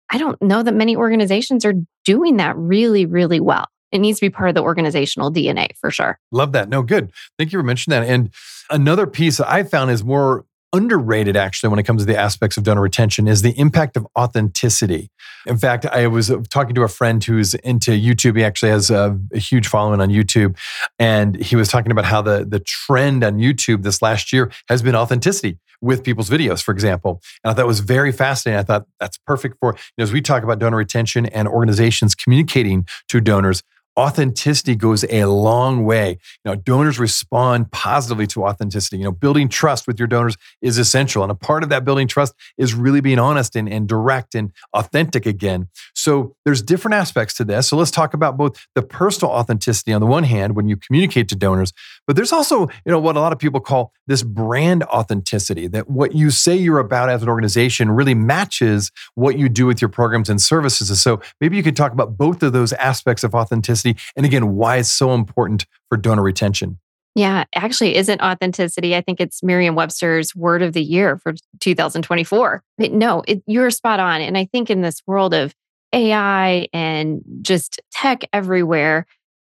I 0.09 0.17
don't 0.17 0.41
know 0.41 0.63
that 0.63 0.73
many 0.73 0.95
organizations 0.95 1.65
are 1.65 1.73
doing 2.05 2.37
that 2.37 2.57
really, 2.57 3.05
really 3.05 3.41
well. 3.41 3.67
It 3.91 3.99
needs 3.99 4.19
to 4.19 4.25
be 4.25 4.29
part 4.29 4.49
of 4.49 4.55
the 4.55 4.61
organizational 4.61 5.31
DNA 5.31 5.75
for 5.77 5.91
sure. 5.91 6.19
Love 6.31 6.53
that. 6.53 6.69
No, 6.69 6.81
good. 6.81 7.11
Thank 7.37 7.51
you 7.51 7.59
for 7.59 7.63
mentioning 7.63 7.99
that. 7.99 8.09
And 8.09 8.33
another 8.69 9.07
piece 9.07 9.39
I 9.41 9.63
found 9.63 9.91
is 9.91 10.03
more 10.03 10.45
underrated 10.73 11.35
actually 11.35 11.69
when 11.69 11.79
it 11.79 11.83
comes 11.83 12.01
to 12.01 12.05
the 12.05 12.17
aspects 12.17 12.57
of 12.57 12.63
donor 12.63 12.81
retention 12.81 13.27
is 13.27 13.41
the 13.41 13.57
impact 13.59 13.97
of 13.97 14.05
authenticity. 14.17 15.09
In 15.45 15.57
fact, 15.57 15.85
I 15.85 16.07
was 16.07 16.31
talking 16.49 16.75
to 16.75 16.83
a 16.83 16.87
friend 16.87 17.23
who's 17.23 17.53
into 17.55 17.91
YouTube. 17.91 18.37
He 18.37 18.43
actually 18.43 18.71
has 18.71 18.89
a, 18.89 19.17
a, 19.33 19.39
huge 19.39 19.67
following 19.67 20.01
on 20.01 20.09
YouTube, 20.09 20.57
and 20.99 21.35
he 21.41 21.55
was 21.55 21.69
talking 21.69 21.91
about 21.91 22.05
how 22.05 22.21
the 22.21 22.45
the 22.45 22.59
trend 22.59 23.23
on 23.23 23.37
YouTube 23.37 23.83
this 23.83 24.01
last 24.01 24.33
year 24.33 24.51
has 24.67 24.81
been 24.81 24.95
authenticity 24.95 25.57
with 25.81 26.03
people's 26.03 26.29
videos, 26.29 26.61
for 26.61 26.71
example. 26.71 27.21
And 27.43 27.51
I 27.51 27.53
thought 27.53 27.63
it 27.63 27.67
was 27.67 27.79
very 27.79 28.11
fascinating. 28.11 28.59
I 28.59 28.63
thought 28.63 28.87
that's 28.99 29.17
perfect 29.17 29.57
for, 29.59 29.73
you 29.73 29.79
know, 29.99 30.03
as 30.03 30.11
we 30.11 30.21
talk 30.21 30.43
about 30.43 30.59
donor 30.59 30.77
retention 30.77 31.27
and 31.27 31.47
organizations 31.47 32.15
communicating 32.15 32.87
to 33.09 33.21
donors, 33.21 33.63
authenticity 33.97 34.75
goes 34.75 35.03
a 35.09 35.25
long 35.25 35.83
way. 35.83 36.11
You 36.45 36.51
know, 36.51 36.55
donors 36.55 36.99
respond 36.99 37.71
positively 37.71 38.27
to 38.27 38.45
authenticity. 38.45 38.97
You 38.97 39.05
know, 39.05 39.11
building 39.11 39.49
trust 39.49 39.87
with 39.87 39.99
your 39.99 40.07
donors 40.07 40.37
is 40.61 40.77
essential. 40.77 41.23
And 41.23 41.31
a 41.31 41.35
part 41.35 41.63
of 41.63 41.69
that 41.69 41.83
building 41.83 42.07
trust 42.07 42.33
is 42.57 42.73
really 42.73 43.01
being 43.01 43.19
honest 43.19 43.55
and, 43.55 43.67
and 43.67 43.87
direct 43.87 44.35
and 44.35 44.51
authentic 44.73 45.25
again. 45.25 45.67
So 45.95 46.35
there's 46.45 46.61
different 46.61 46.95
aspects 46.95 47.33
to 47.35 47.43
this. 47.43 47.67
So 47.67 47.77
let's 47.77 47.91
talk 47.91 48.13
about 48.13 48.37
both 48.37 48.67
the 48.75 48.83
personal 48.83 49.33
authenticity 49.33 49.93
on 49.93 50.01
the 50.01 50.07
one 50.07 50.23
hand 50.23 50.55
when 50.55 50.69
you 50.69 50.77
communicate 50.77 51.27
to 51.29 51.35
donors, 51.35 51.73
but 52.07 52.15
there's 52.15 52.31
also, 52.31 52.61
you 52.61 52.91
know, 52.91 52.99
what 52.99 53.17
a 53.17 53.19
lot 53.19 53.33
of 53.33 53.37
people 53.37 53.59
call 53.59 53.91
this 54.07 54.23
brand 54.23 54.83
authenticity, 54.83 55.67
that 55.67 55.89
what 55.89 56.15
you 56.15 56.31
say 56.31 56.55
you're 56.55 56.79
about 56.79 57.09
as 57.09 57.21
an 57.21 57.29
organization 57.29 57.91
really 57.91 58.15
matches 58.15 58.91
what 59.15 59.37
you 59.37 59.49
do 59.49 59.65
with 59.65 59.81
your 59.81 59.89
programs 59.89 60.29
and 60.29 60.41
services. 60.41 61.01
So 61.01 61.21
maybe 61.41 61.57
you 61.57 61.63
could 61.63 61.75
talk 61.75 61.91
about 61.91 62.17
both 62.17 62.41
of 62.41 62.53
those 62.53 62.71
aspects 62.73 63.23
of 63.23 63.35
authenticity 63.35 63.97
and 64.15 64.25
again, 64.25 64.55
why 64.55 64.77
it's 64.77 64.91
so 64.91 65.13
important 65.13 65.65
for 65.89 65.97
donor 65.97 66.23
retention. 66.23 66.79
Yeah, 67.13 67.45
actually 67.55 67.95
isn't 67.95 68.21
authenticity. 68.21 68.95
I 68.95 69.01
think 69.01 69.19
it's 69.19 69.41
Merriam 69.41 69.73
Webster's 69.73 70.35
word 70.35 70.61
of 70.61 70.73
the 70.73 70.83
year 70.83 71.17
for 71.17 71.33
2024. 71.59 72.63
But 72.77 72.91
no, 72.91 73.23
it, 73.27 73.41
you're 73.47 73.71
spot 73.71 73.99
on. 73.99 74.21
And 74.21 74.37
I 74.37 74.45
think 74.45 74.69
in 74.69 74.81
this 74.81 75.01
world 75.07 75.33
of 75.33 75.55
AI 75.93 76.67
and 76.73 77.21
just 77.41 77.81
tech 77.91 78.23
everywhere, 78.31 79.07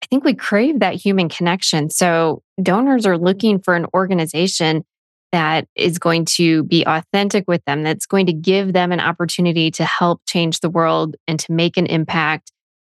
I 0.04 0.06
think 0.08 0.26
we 0.26 0.34
crave 0.34 0.82
that 0.82 0.96
human 0.96 1.30
connection. 1.30 1.90
So 1.90 2.44
donors 2.62 3.06
are 3.06 3.18
looking 3.18 3.60
for 3.60 3.74
an 3.74 3.86
organization 3.94 4.84
that 5.32 5.66
is 5.76 5.98
going 5.98 6.26
to 6.26 6.64
be 6.64 6.86
authentic 6.86 7.46
with 7.48 7.64
them, 7.66 7.84
that's 7.84 8.06
going 8.06 8.26
to 8.26 8.34
give 8.34 8.74
them 8.74 8.92
an 8.92 9.00
opportunity 9.00 9.72
to 9.72 9.86
help 9.86 10.22
change 10.28 10.60
the 10.60 10.70
world 10.70 11.16
and 11.26 11.40
to 11.40 11.52
make 11.54 11.78
an 11.78 11.86
impact 11.86 12.52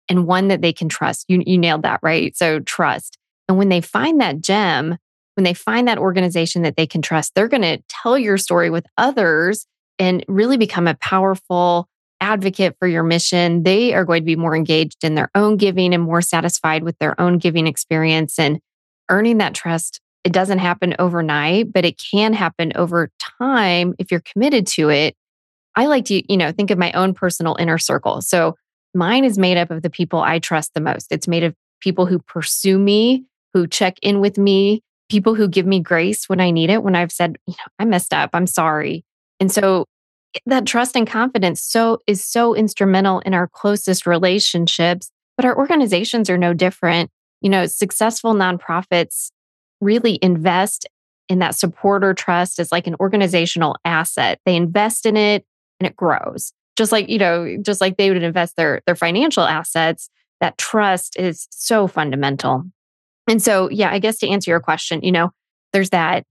and 0.09 0.27
one 0.27 0.49
that 0.49 0.61
they 0.61 0.73
can 0.73 0.89
trust. 0.89 1.25
You, 1.29 1.43
you 1.45 1.59
nailed 1.59 1.83
that, 1.83 2.01
right? 2.03 2.37
So 2.37 2.61
trust. 2.61 3.17
And 3.49 3.57
when 3.57 3.71
they 3.71 3.81
find 3.81 4.21
that 4.21 4.41
gem, 4.43 4.99
when 5.35 5.45
they 5.45 5.55
find 5.55 5.89
that 5.89 5.99
organization 5.99 6.63
that 6.63 6.77
they 6.77 6.87
can 6.87 7.01
trust, 7.01 7.35
they're 7.35 7.49
going 7.49 7.63
to 7.63 7.83
tell 7.89 8.19
your 8.19 8.37
story 8.37 8.69
with 8.69 8.87
others 8.99 9.67
and 9.99 10.25
really 10.29 10.59
become 10.59 10.87
a 10.87 10.95
powerful 10.95 11.89
advocate 12.21 12.77
for 12.79 12.89
your 12.89 13.03
mission, 13.03 13.63
they 13.63 13.95
are 13.95 14.05
going 14.05 14.23
to 14.23 14.27
be 14.27 14.37
more 14.37 14.57
engaged 14.57 15.05
in 15.05 15.15
their 15.15 15.31
own 15.35 15.57
giving 15.57 15.95
and 15.95 16.03
more 16.03 16.23
satisfied 16.23 16.83
with 16.83 16.99
their 16.99 17.19
own 17.21 17.39
giving 17.39 17.67
experience 17.67 18.39
and 18.39 18.61
earning 19.09 19.39
that 19.39 19.55
trust. 19.55 20.01
It 20.25 20.33
doesn't 20.33 20.59
happen 20.59 20.95
overnight, 20.99 21.73
but 21.73 21.85
it 21.85 22.01
can 22.11 22.33
happen 22.33 22.73
over 22.75 23.11
time 23.41 23.95
if 23.99 24.11
you're 24.11 24.21
committed 24.21 24.67
to 24.69 24.91
it. 24.91 25.15
I 25.77 25.87
like 25.87 26.07
to, 26.07 26.23
you 26.31 26.37
know, 26.37 26.51
think 26.51 26.71
of 26.71 26.79
my 26.79 26.93
own 26.93 27.15
personal 27.15 27.57
inner 27.59 27.79
circle. 27.79 28.21
So 28.21 28.57
mine 28.95 29.25
is 29.25 29.39
made 29.39 29.57
up 29.57 29.71
of 29.71 29.83
the 29.83 29.91
people 29.91 30.21
I 30.21 30.41
trust 30.41 30.75
the 30.75 30.81
most. 30.81 31.13
It's 31.13 31.29
made 31.29 31.45
of 31.45 31.55
people 31.81 32.07
who 32.07 32.19
pursue 32.19 32.79
me, 32.79 33.25
who 33.55 33.67
check 33.67 33.97
in 34.03 34.21
with 34.21 34.39
me, 34.39 34.83
people 35.09 35.35
who 35.35 35.49
give 35.49 35.67
me 35.67 35.81
grace 35.81 36.29
when 36.29 36.41
I 36.41 36.51
need 36.51 36.71
it, 36.71 36.83
when 36.83 36.97
I've 36.97 37.13
said, 37.13 37.39
you 37.47 37.53
know, 37.53 37.73
I 37.79 37.85
messed 37.85 38.13
up, 38.13 38.31
I'm 38.35 38.47
sorry. 38.47 39.05
And 39.41 39.51
so 39.51 39.87
that 40.47 40.67
trust 40.67 40.97
and 40.97 41.07
confidence 41.07 41.63
so 41.63 41.99
is 42.07 42.25
so 42.25 42.55
instrumental 42.55 43.21
in 43.21 43.35
our 43.35 43.49
closest 43.49 44.07
relationships, 44.07 45.11
but 45.37 45.45
our 45.45 45.57
organizations 45.57 46.29
are 46.29 46.39
no 46.39 46.53
different. 46.53 47.11
You 47.41 47.51
know, 47.51 47.67
successful 47.67 48.35
nonprofits 48.35 49.31
really 49.81 50.19
invest 50.23 50.87
in 51.29 51.39
that 51.39 51.55
supporter 51.55 52.15
trust 52.15 52.59
as 52.59 52.73
like 52.73 52.87
an 52.87 52.97
organizational 53.01 53.77
asset. 53.85 54.41
They 54.45 54.57
invest 54.57 55.07
in 55.07 55.17
it 55.17 55.45
and 55.79 55.87
it 55.87 55.97
grows. 55.97 56.53
Just 56.77 56.93
like, 56.93 57.09
you 57.09 57.19
know, 57.19 57.57
just 57.61 57.81
like 57.81 57.97
they 57.97 58.11
would 58.11 58.23
invest 58.23 58.57
their 58.57 58.83
their 58.87 58.97
financial 58.97 59.45
assets, 59.45 60.11
that 60.41 60.59
trust 60.59 61.19
is 61.19 61.47
so 61.51 61.87
fundamental. 61.87 62.65
And 63.29 63.43
so, 63.43 63.69
yeah, 63.71 63.91
I 63.91 63.99
guess 63.99 64.19
to 64.19 64.29
answer 64.29 64.51
your 64.51 64.61
question, 64.61 65.03
you 65.03 65.13
know, 65.13 65.31
there's 65.73 65.91
that 65.91 66.25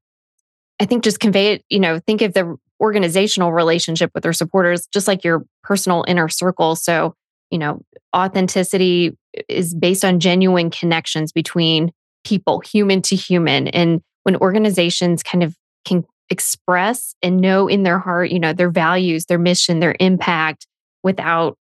I 0.80 0.86
think 0.86 1.04
just 1.04 1.20
convey 1.20 1.54
it, 1.54 1.66
you 1.70 1.80
know, 1.80 2.00
think 2.00 2.22
of 2.22 2.34
the 2.34 2.56
organizational 2.80 3.54
relationship 3.54 4.12
with 4.14 4.24
their 4.24 4.34
supporters 4.34 4.88
just 4.94 5.08
like 5.08 5.24
your 5.24 5.44
personal 5.64 6.06
inner 6.08 6.30
circle. 6.30 6.76
So, 6.76 7.16
you 7.50 7.58
know, 7.58 7.82
authenticity 8.16 9.18
is 9.48 9.74
based 9.74 10.06
on 10.06 10.20
genuine 10.20 10.70
connections 10.70 11.32
between 11.32 11.92
people, 12.24 12.60
human 12.60 13.02
to 13.04 13.16
human. 13.16 13.68
And 13.70 14.02
when 14.24 14.36
organizations 14.36 15.24
kind 15.24 15.44
of 15.44 15.56
can 15.86 16.04
express 16.30 17.16
and 17.22 17.38
know 17.38 17.68
in 17.68 17.84
their 17.84 18.00
heart, 18.00 18.32
you 18.32 18.40
know, 18.40 18.54
their 18.54 18.70
values, 18.70 19.26
their 19.26 19.40
mission, 19.40 19.80
their 19.80 19.96
impact 20.00 20.68
without 21.04 21.58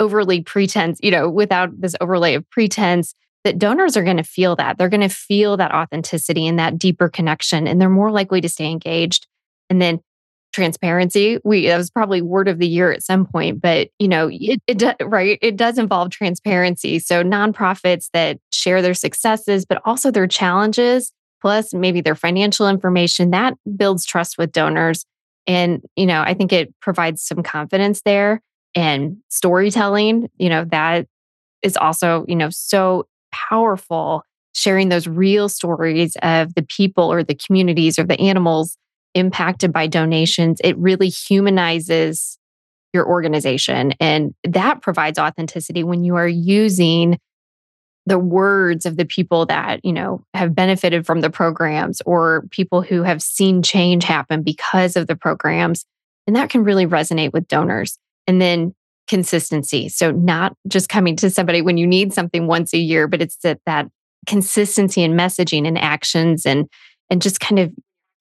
overly 0.00 0.42
pretense, 0.42 0.98
you 1.02 1.10
know, 1.10 1.28
without 1.28 1.78
this 1.78 1.94
overlay 2.00 2.34
of 2.34 2.48
pretense, 2.50 3.14
that 3.44 3.58
donors 3.58 3.96
are 3.96 4.04
going 4.04 4.16
to 4.16 4.22
feel 4.22 4.56
that. 4.56 4.78
They're 4.78 4.88
going 4.88 5.08
to 5.08 5.08
feel 5.08 5.56
that 5.58 5.72
authenticity 5.72 6.46
and 6.46 6.58
that 6.58 6.78
deeper 6.78 7.08
connection, 7.08 7.66
and 7.66 7.80
they're 7.80 7.88
more 7.88 8.10
likely 8.10 8.40
to 8.40 8.48
stay 8.48 8.70
engaged. 8.70 9.26
And 9.70 9.80
then 9.82 10.00
transparency. 10.52 11.38
We 11.44 11.66
that 11.66 11.76
was 11.76 11.90
probably 11.90 12.22
word 12.22 12.48
of 12.48 12.58
the 12.58 12.66
year 12.66 12.92
at 12.92 13.02
some 13.02 13.26
point, 13.26 13.60
but 13.60 13.88
you 13.98 14.08
know, 14.08 14.28
it, 14.32 14.60
it 14.66 14.96
right. 15.02 15.38
It 15.42 15.56
does 15.56 15.78
involve 15.78 16.10
transparency. 16.10 16.98
So 16.98 17.22
nonprofits 17.22 18.08
that 18.12 18.38
share 18.50 18.82
their 18.82 18.94
successes, 18.94 19.64
but 19.64 19.80
also 19.84 20.10
their 20.10 20.26
challenges, 20.26 21.12
plus 21.40 21.74
maybe 21.74 22.00
their 22.00 22.14
financial 22.14 22.68
information, 22.68 23.30
that 23.30 23.54
builds 23.76 24.06
trust 24.06 24.38
with 24.38 24.52
donors. 24.52 25.04
And 25.46 25.82
you 25.96 26.06
know, 26.06 26.22
I 26.22 26.34
think 26.34 26.52
it 26.52 26.74
provides 26.80 27.22
some 27.22 27.42
confidence 27.42 28.02
there 28.02 28.40
and 28.74 29.18
storytelling. 29.28 30.28
You 30.38 30.48
know, 30.48 30.64
that 30.66 31.06
is 31.62 31.76
also 31.76 32.24
you 32.28 32.36
know 32.36 32.50
so 32.50 33.06
powerful. 33.32 34.22
Sharing 34.54 34.88
those 34.88 35.06
real 35.06 35.48
stories 35.48 36.16
of 36.22 36.54
the 36.54 36.62
people 36.62 37.12
or 37.12 37.22
the 37.22 37.36
communities 37.36 37.96
or 37.96 38.02
the 38.02 38.18
animals 38.18 38.76
impacted 39.18 39.72
by 39.72 39.86
donations, 39.86 40.60
it 40.64 40.76
really 40.78 41.08
humanizes 41.08 42.38
your 42.92 43.06
organization. 43.06 43.92
And 44.00 44.34
that 44.44 44.80
provides 44.80 45.18
authenticity 45.18 45.84
when 45.84 46.04
you 46.04 46.16
are 46.16 46.28
using 46.28 47.18
the 48.06 48.18
words 48.18 48.86
of 48.86 48.96
the 48.96 49.04
people 49.04 49.44
that, 49.46 49.84
you 49.84 49.92
know, 49.92 50.24
have 50.32 50.54
benefited 50.54 51.04
from 51.04 51.20
the 51.20 51.28
programs 51.28 52.00
or 52.06 52.44
people 52.50 52.80
who 52.80 53.02
have 53.02 53.20
seen 53.20 53.62
change 53.62 54.04
happen 54.04 54.42
because 54.42 54.96
of 54.96 55.06
the 55.06 55.16
programs. 55.16 55.84
And 56.26 56.34
that 56.34 56.48
can 56.48 56.64
really 56.64 56.86
resonate 56.86 57.32
with 57.32 57.48
donors. 57.48 57.98
And 58.26 58.40
then 58.40 58.74
consistency. 59.08 59.88
So 59.88 60.12
not 60.12 60.54
just 60.68 60.88
coming 60.88 61.16
to 61.16 61.30
somebody 61.30 61.62
when 61.62 61.78
you 61.78 61.86
need 61.86 62.12
something 62.12 62.46
once 62.46 62.72
a 62.72 62.78
year, 62.78 63.08
but 63.08 63.22
it's 63.22 63.36
that 63.38 63.58
that 63.66 63.88
consistency 64.26 65.02
in 65.02 65.14
messaging 65.14 65.66
and 65.66 65.78
actions 65.78 66.46
and 66.46 66.68
and 67.10 67.22
just 67.22 67.40
kind 67.40 67.58
of 67.58 67.72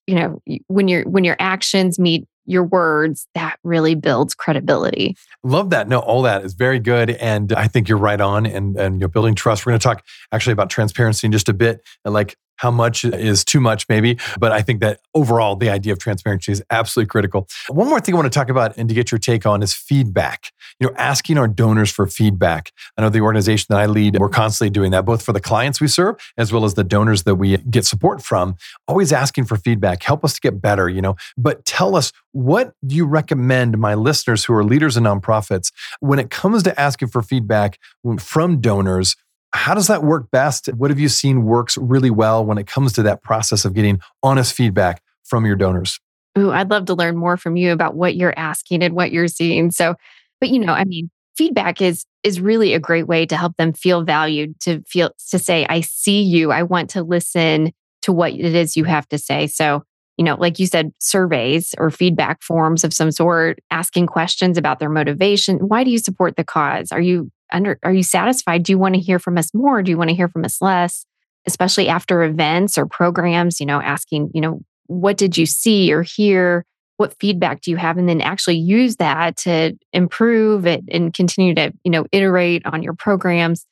you 0.08 0.16
know 0.16 0.42
when 0.68 0.88
your 0.88 1.04
when 1.04 1.24
your 1.24 1.36
actions 1.40 2.00
meet 2.00 2.28
your 2.50 2.64
words 2.64 3.28
that 3.36 3.58
really 3.64 3.94
builds 3.94 4.34
credibility. 4.34 5.16
Love 5.44 5.70
that. 5.70 5.90
No 5.90 6.00
all 6.00 6.22
that 6.22 6.46
is 6.46 6.54
very 6.54 6.80
good 6.80 7.10
and 7.10 7.52
i 7.52 7.68
think 7.68 7.90
you're 7.90 7.98
right 7.98 8.22
on 8.22 8.46
and 8.46 8.78
and 8.78 9.00
you're 9.00 9.10
building 9.10 9.36
trust. 9.36 9.66
We're 9.66 9.72
going 9.72 9.80
to 9.80 9.84
talk 9.84 10.04
actually 10.32 10.54
about 10.54 10.70
transparency 10.70 11.28
in 11.28 11.32
just 11.32 11.50
a 11.50 11.54
bit 11.54 11.82
and 12.06 12.14
like 12.14 12.38
how 12.58 12.72
much 12.72 13.06
is 13.06 13.44
too 13.44 13.60
much, 13.60 13.88
maybe. 13.90 14.18
But 14.40 14.52
I 14.52 14.62
think 14.62 14.82
that 14.82 15.00
overall, 15.16 15.56
the 15.56 15.70
idea 15.70 15.94
of 15.94 16.00
transparency 16.00 16.52
is 16.52 16.62
absolutely 16.70 17.10
critical. 17.10 17.48
One 17.70 17.88
more 17.88 18.00
thing 18.00 18.14
I 18.16 18.18
want 18.18 18.32
to 18.32 18.38
talk 18.38 18.50
about 18.50 18.78
and 18.78 18.90
to 18.90 18.96
get 18.96 19.12
your 19.12 19.20
take 19.20 19.46
on 19.46 19.64
is 19.64 19.74
feedback. 19.74 20.52
You 20.80 20.88
know, 20.88 20.94
asking 20.98 21.38
our 21.38 21.48
donors 21.48 21.92
for 21.92 22.06
feedback. 22.06 22.72
I 22.98 23.02
know 23.02 23.10
the 23.10 23.22
organization 23.22 23.68
that 23.70 23.80
I 23.80 23.86
lead, 23.86 24.20
we're 24.20 24.30
constantly 24.30 24.70
doing 24.70 24.92
that, 24.92 25.06
both 25.06 25.24
for 25.24 25.34
the 25.34 25.40
clients 25.40 25.82
we 25.82 25.88
serve 25.88 26.18
as 26.38 26.52
well 26.52 26.66
as 26.66 26.76
the 26.76 26.84
donors 26.84 27.24
that 27.24 27.36
we 27.36 27.58
get 27.58 27.86
support 27.86 28.22
from. 28.22 28.58
Always 28.88 29.12
asking 29.12 29.46
for 29.46 29.58
feedback, 29.58 30.04
help 30.04 30.24
us 30.24 30.34
to 30.34 30.42
get 30.42 30.62
better, 30.62 30.90
you 30.90 31.02
know. 31.02 31.16
But 31.38 31.66
tell 31.66 31.96
us, 31.96 32.12
what 32.32 32.74
do 32.86 32.96
you 32.96 33.06
recommend 33.06 33.78
my 33.78 33.96
listeners 33.96 34.46
who 34.46 34.54
are 34.54 34.64
leaders 34.64 34.98
in 34.98 35.04
nonprofits 35.06 35.72
when 36.00 36.20
it 36.20 36.30
comes 36.30 36.64
to 36.64 36.80
asking 36.80 37.08
for 37.08 37.22
feedback 37.22 37.80
from 38.20 38.62
donors? 38.62 39.16
How 39.58 39.74
does 39.74 39.88
that 39.88 40.04
work 40.04 40.30
best? 40.32 40.68
What 40.68 40.92
have 40.92 41.00
you 41.00 41.10
seen 41.10 41.44
works 41.44 41.78
really 41.78 42.12
well 42.12 42.46
when 42.46 42.58
it 42.58 42.68
comes 42.68 42.94
to 42.94 43.04
that 43.04 43.24
process 43.24 43.66
of 43.66 43.74
getting 43.74 44.00
honest 44.24 44.54
feedback 44.54 45.02
from 45.24 45.46
your 45.46 45.56
donors? 45.56 46.00
Ooh, 46.38 46.52
I'd 46.52 46.70
love 46.70 46.86
to 46.86 46.94
learn 46.94 47.18
more 47.18 47.38
from 47.38 47.56
you 47.56 47.72
about 47.72 47.96
what 47.96 48.16
you're 48.16 48.38
asking 48.38 48.84
and 48.84 48.94
what 48.94 49.12
you're 49.12 49.28
seeing. 49.28 49.72
So, 49.72 49.96
but 50.40 50.50
you 50.50 50.60
know, 50.60 50.74
I 50.74 50.86
mean, 50.86 51.10
feedback 51.36 51.82
is 51.82 52.06
is 52.24 52.40
really 52.40 52.74
a 52.74 52.80
great 52.80 53.08
way 53.08 53.26
to 53.26 53.36
help 53.36 53.56
them 53.58 53.74
feel 53.74 54.04
valued, 54.04 54.60
to 54.62 54.84
feel 54.84 55.12
to 55.30 55.40
say, 55.40 55.66
I 55.68 55.82
see 55.82 56.22
you. 56.22 56.52
I 56.52 56.64
want 56.64 56.92
to 56.92 57.04
listen 57.04 57.72
to 58.04 58.12
what 58.12 58.34
it 58.34 58.54
is 58.54 58.78
you 58.78 58.84
have 58.84 59.08
to 59.10 59.18
say. 59.18 59.48
So, 59.48 59.84
you 60.18 60.24
know, 60.24 60.36
like 60.36 60.60
you 60.60 60.66
said, 60.66 60.92
surveys 61.00 61.76
or 61.78 61.92
feedback 61.92 62.42
forms 62.42 62.84
of 62.84 62.94
some 62.94 63.12
sort, 63.12 63.60
asking 63.70 64.08
questions 64.08 64.58
about 64.58 64.80
their 64.80 64.90
motivation. 64.90 65.58
Why 65.58 65.84
do 65.84 65.92
you 65.92 66.00
support 66.00 66.36
the 66.36 66.44
cause? 66.44 66.92
Are 66.92 67.02
you 67.02 67.32
under 67.54 67.80
are 67.84 67.94
you 67.94 68.04
satisfied? 68.04 68.64
Do 68.64 68.72
you 68.72 68.80
want 68.80 68.96
to 68.96 69.02
hear 69.02 69.20
from 69.20 69.38
us 69.38 69.54
more? 69.54 69.82
Do 69.82 69.92
you 69.92 69.98
want 69.98 70.10
to 70.10 70.16
hear 70.16 70.28
from 70.28 70.44
us 70.44 70.62
less? 70.62 71.06
Especially 71.46 71.88
after 71.88 72.24
events 72.24 72.78
or 72.78 72.86
programs 72.86 73.60
you 73.60 73.66
know 73.66 73.80
asking 73.80 74.32
you 74.34 74.42
know 74.42 74.62
what 74.88 75.18
did 75.18 75.38
you 75.38 75.46
see 75.46 75.94
or 75.94 76.02
hear? 76.02 76.66
What 76.98 77.16
feedback 77.20 77.62
do 77.62 77.70
you 77.70 77.78
have? 77.78 77.98
And 77.98 78.10
then 78.10 78.22
actually 78.22 78.58
use 78.58 78.96
that 78.96 79.38
to 79.38 79.78
improve 79.94 80.66
it 80.66 80.84
and 80.90 81.14
continue 81.14 81.54
to 81.56 81.72
you 81.84 81.92
know 81.92 82.06
iterate 82.12 82.66
on 82.66 82.82
your 82.84 82.94
programs 82.94 83.66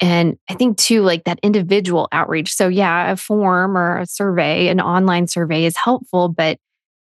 and 0.00 0.36
i 0.48 0.54
think 0.54 0.76
too 0.76 1.02
like 1.02 1.24
that 1.24 1.38
individual 1.42 2.08
outreach 2.12 2.54
so 2.54 2.68
yeah 2.68 3.10
a 3.12 3.16
form 3.16 3.76
or 3.76 3.98
a 3.98 4.06
survey 4.06 4.68
an 4.68 4.80
online 4.80 5.26
survey 5.26 5.64
is 5.64 5.76
helpful 5.76 6.28
but 6.28 6.58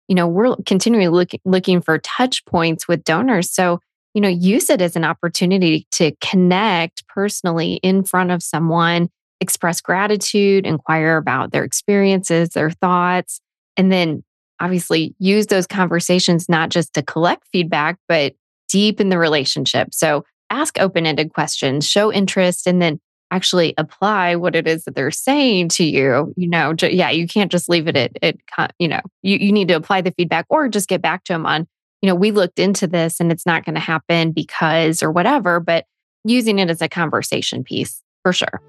you 0.09 0.15
know 0.15 0.27
we're 0.27 0.57
continually 0.67 1.09
looking 1.09 1.41
looking 1.45 1.81
for 1.81 1.99
touch 1.99 2.45
points 2.45 2.87
with 2.87 3.05
donors 3.05 3.51
so 3.51 3.81
you 4.15 4.21
know, 4.21 4.29
use 4.29 4.69
it 4.69 4.81
as 4.81 4.97
an 4.97 5.05
opportunity 5.05 5.87
to 5.93 6.13
connect 6.21 7.07
personally 7.09 7.75
in 7.83 8.05
front 8.05 8.31
of 8.31 8.43
someone, 8.43 9.09
express 9.41 9.81
gratitude, 9.81 10.67
inquire 10.67 11.17
about 11.17 11.53
their 11.53 11.65
experiences, 11.65 12.51
their 12.51 12.71
thoughts, 12.71 13.41
and 13.77 13.91
then 13.91 14.23
obviously 14.61 15.15
use 15.19 15.47
those 15.47 15.67
conversations 15.67 16.49
not 16.49 16.69
just 16.69 16.93
to 16.95 17.03
collect 17.03 17.49
feedback, 17.53 17.97
but 18.07 18.35
deepen 18.69 19.09
the 19.09 19.19
relationship. 19.19 19.89
So 19.93 20.25
ask 20.53 20.79
open 20.79 21.07
ended 21.07 21.33
questions, 21.33 21.89
show 21.89 22.13
interest, 22.13 22.67
and 22.67 22.81
then 22.81 23.01
actually 23.31 23.75
apply 23.79 24.37
what 24.37 24.55
it 24.55 24.69
is 24.69 24.85
that 24.85 24.95
they're 24.95 25.11
saying 25.11 25.71
to 25.71 25.85
you. 25.85 26.35
You 26.37 26.49
know, 26.49 26.75
yeah, 26.83 27.11
you 27.11 27.27
can't 27.27 27.51
just 27.51 27.69
leave 27.69 27.89
it 27.89 27.97
at, 27.97 28.13
it. 28.23 28.41
you 28.79 28.89
know, 28.89 29.01
you, 29.23 29.39
you 29.39 29.53
need 29.53 29.69
to 29.69 29.75
apply 29.75 30.03
the 30.03 30.13
feedback 30.13 30.47
or 30.51 30.69
just 30.69 30.89
get 30.89 31.01
back 31.03 31.25
to 31.25 31.33
them 31.33 31.47
on 31.47 31.67
you 32.03 32.09
know, 32.09 32.17
we 32.17 32.33
looked 32.33 32.59
into 32.59 32.89
this 32.89 33.21
and 33.21 33.31
it's 33.31 33.47
not 33.47 33.65
going 33.65 33.77
to 33.77 33.81
happen 33.81 34.33
because 34.33 35.03
or 35.03 35.11
whatever, 35.13 35.61
but 35.61 35.87
using 36.25 36.59
it 36.59 36.69
as 36.69 36.83
a 36.83 36.89
conversation 36.89 37.63
piece 37.63 38.03
for 38.23 38.33
sure. 38.33 38.61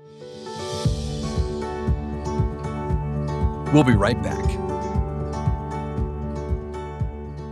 We'll 3.73 3.83
be 3.83 3.93
right 3.93 4.21
back. 4.21 4.45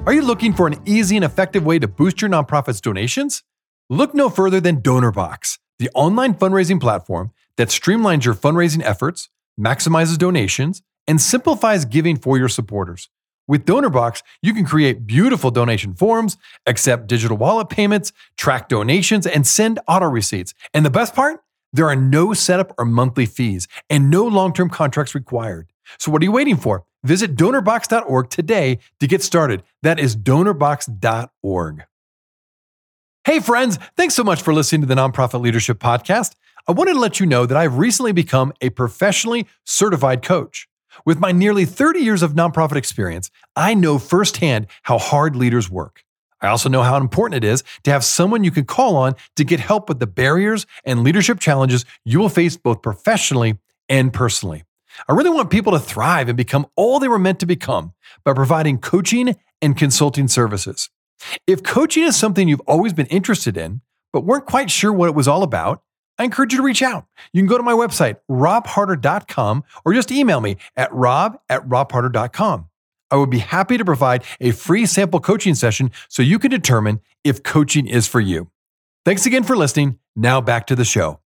Are 0.06 0.14
you 0.14 0.22
looking 0.22 0.54
for 0.54 0.68
an 0.68 0.80
easy 0.86 1.16
and 1.16 1.26
effective 1.26 1.66
way 1.66 1.80
to 1.80 1.88
boost 1.88 2.22
your 2.22 2.30
nonprofit's 2.30 2.80
donations? 2.80 3.44
Look 3.92 4.16
no 4.16 4.30
further 4.30 4.62
than 4.62 4.82
DonorBox, 4.82 5.60
the 5.78 5.90
online 5.94 6.34
fundraising 6.36 6.80
platform 6.80 7.32
that 7.58 7.68
streamlines 7.68 8.24
your 8.24 8.34
fundraising 8.34 8.82
efforts, 8.82 9.28
maximizes 9.60 10.18
donations, 10.18 10.82
and 11.08 11.20
simplifies 11.20 11.84
giving 11.84 12.16
for 12.16 12.38
your 12.38 12.48
supporters. 12.48 13.10
With 13.50 13.66
DonorBox, 13.66 14.24
you 14.42 14.54
can 14.54 14.64
create 14.64 15.06
beautiful 15.06 15.52
donation 15.52 15.94
forms, 15.94 16.38
accept 16.66 17.08
digital 17.08 17.36
wallet 17.36 17.68
payments, 17.68 18.14
track 18.38 18.70
donations, 18.70 19.28
and 19.28 19.46
send 19.46 19.82
auto 19.90 20.06
receipts. 20.06 20.54
And 20.74 20.86
the 20.86 20.90
best 20.90 21.14
part? 21.14 21.42
There 21.74 21.90
are 21.90 21.96
no 21.98 22.34
setup 22.34 22.74
or 22.78 22.86
monthly 22.86 23.26
fees 23.26 23.68
and 23.90 24.10
no 24.10 24.26
long 24.26 24.54
term 24.54 24.70
contracts 24.70 25.14
required. 25.14 25.68
So, 26.00 26.14
what 26.14 26.22
are 26.22 26.26
you 26.26 26.32
waiting 26.32 26.56
for? 26.56 26.86
Visit 27.04 27.36
donorbox.org 27.36 28.30
today 28.30 28.80
to 29.02 29.08
get 29.08 29.22
started. 29.22 29.64
That 29.82 30.00
is 30.00 30.16
donorbox.org. 30.16 31.84
Hey, 33.24 33.40
friends, 33.40 33.78
thanks 33.96 34.16
so 34.16 34.24
much 34.24 34.42
for 34.42 34.52
listening 34.52 34.82
to 34.82 34.88
the 34.88 34.96
Nonprofit 34.96 35.40
Leadership 35.42 35.78
Podcast. 35.78 36.34
I 36.68 36.72
wanted 36.72 36.94
to 36.94 37.00
let 37.00 37.20
you 37.20 37.28
know 37.28 37.46
that 37.46 37.56
I've 37.56 37.78
recently 37.78 38.14
become 38.14 38.52
a 38.62 38.72
professionally 38.72 39.46
certified 39.64 40.24
coach. 40.24 40.68
With 41.06 41.20
my 41.20 41.32
nearly 41.32 41.66
30 41.66 42.00
years 42.00 42.24
of 42.24 42.34
nonprofit 42.34 42.78
experience, 42.78 43.30
I 43.56 43.76
know 43.76 44.00
firsthand 44.00 44.66
how 44.82 44.98
hard 44.98 45.36
leaders 45.36 45.70
work. 45.70 46.04
I 46.42 46.48
also 46.48 46.68
know 46.68 46.82
how 46.82 46.98
important 46.98 47.44
it 47.44 47.48
is 47.48 47.64
to 47.84 47.92
have 47.92 48.04
someone 48.04 48.44
you 48.44 48.50
can 48.50 48.66
call 48.66 48.96
on 48.96 49.16
to 49.36 49.44
get 49.44 49.60
help 49.60 49.88
with 49.88 50.00
the 50.00 50.08
barriers 50.08 50.66
and 50.84 51.04
leadership 51.04 51.40
challenges 51.40 51.86
you 52.04 52.18
will 52.18 52.28
face 52.28 52.58
both 52.58 52.82
professionally 52.82 53.60
and 53.88 54.12
personally. 54.12 54.64
I 55.08 55.14
really 55.14 55.30
want 55.30 55.52
people 55.52 55.74
to 55.74 55.80
thrive 55.80 56.28
and 56.28 56.36
become 56.36 56.66
all 56.76 56.98
they 56.98 57.08
were 57.08 57.20
meant 57.20 57.40
to 57.42 57.46
become 57.46 57.94
by 58.24 58.34
providing 58.34 58.80
coaching 58.80 59.36
and 59.62 59.78
consulting 59.78 60.28
services. 60.28 60.90
If 61.48 61.64
coaching 61.64 62.04
is 62.04 62.16
something 62.16 62.48
you've 62.48 62.62
always 62.62 62.94
been 62.94 63.08
interested 63.08 63.58
in, 63.58 63.82
but 64.14 64.26
weren't 64.26 64.46
quite 64.46 64.70
sure 64.70 64.92
what 64.92 65.10
it 65.10 65.16
was 65.16 65.28
all 65.28 65.44
about, 65.44 65.84
I 66.18 66.24
encourage 66.24 66.54
you 66.54 66.58
to 66.58 66.64
reach 66.64 66.82
out. 66.82 67.06
You 67.34 67.42
can 67.42 67.48
go 67.48 67.58
to 67.58 67.64
my 67.64 67.74
website, 67.74 68.18
robharder.com, 68.30 69.64
or 69.86 69.94
just 69.94 70.12
email 70.12 70.42
me 70.42 70.58
at 70.76 70.94
rob 70.94 71.40
at 71.50 71.68
robharder.com. 71.68 72.68
I 73.10 73.16
would 73.16 73.30
be 73.30 73.40
happy 73.40 73.78
to 73.78 73.86
provide 73.86 74.24
a 74.40 74.52
free 74.52 74.86
sample 74.86 75.20
coaching 75.20 75.56
session 75.56 75.92
so 76.08 76.22
you 76.22 76.40
can 76.40 76.52
determine 76.52 77.02
if 77.24 77.44
coaching 77.44 77.88
is 77.88 78.08
for 78.08 78.22
you. 78.22 78.50
Thanks 79.04 79.26
again 79.26 79.44
for 79.44 79.58
listening. 79.58 80.00
Now 80.16 80.42
back 80.42 80.68
to 80.68 80.76
the 80.76 80.86
show. 80.86 81.20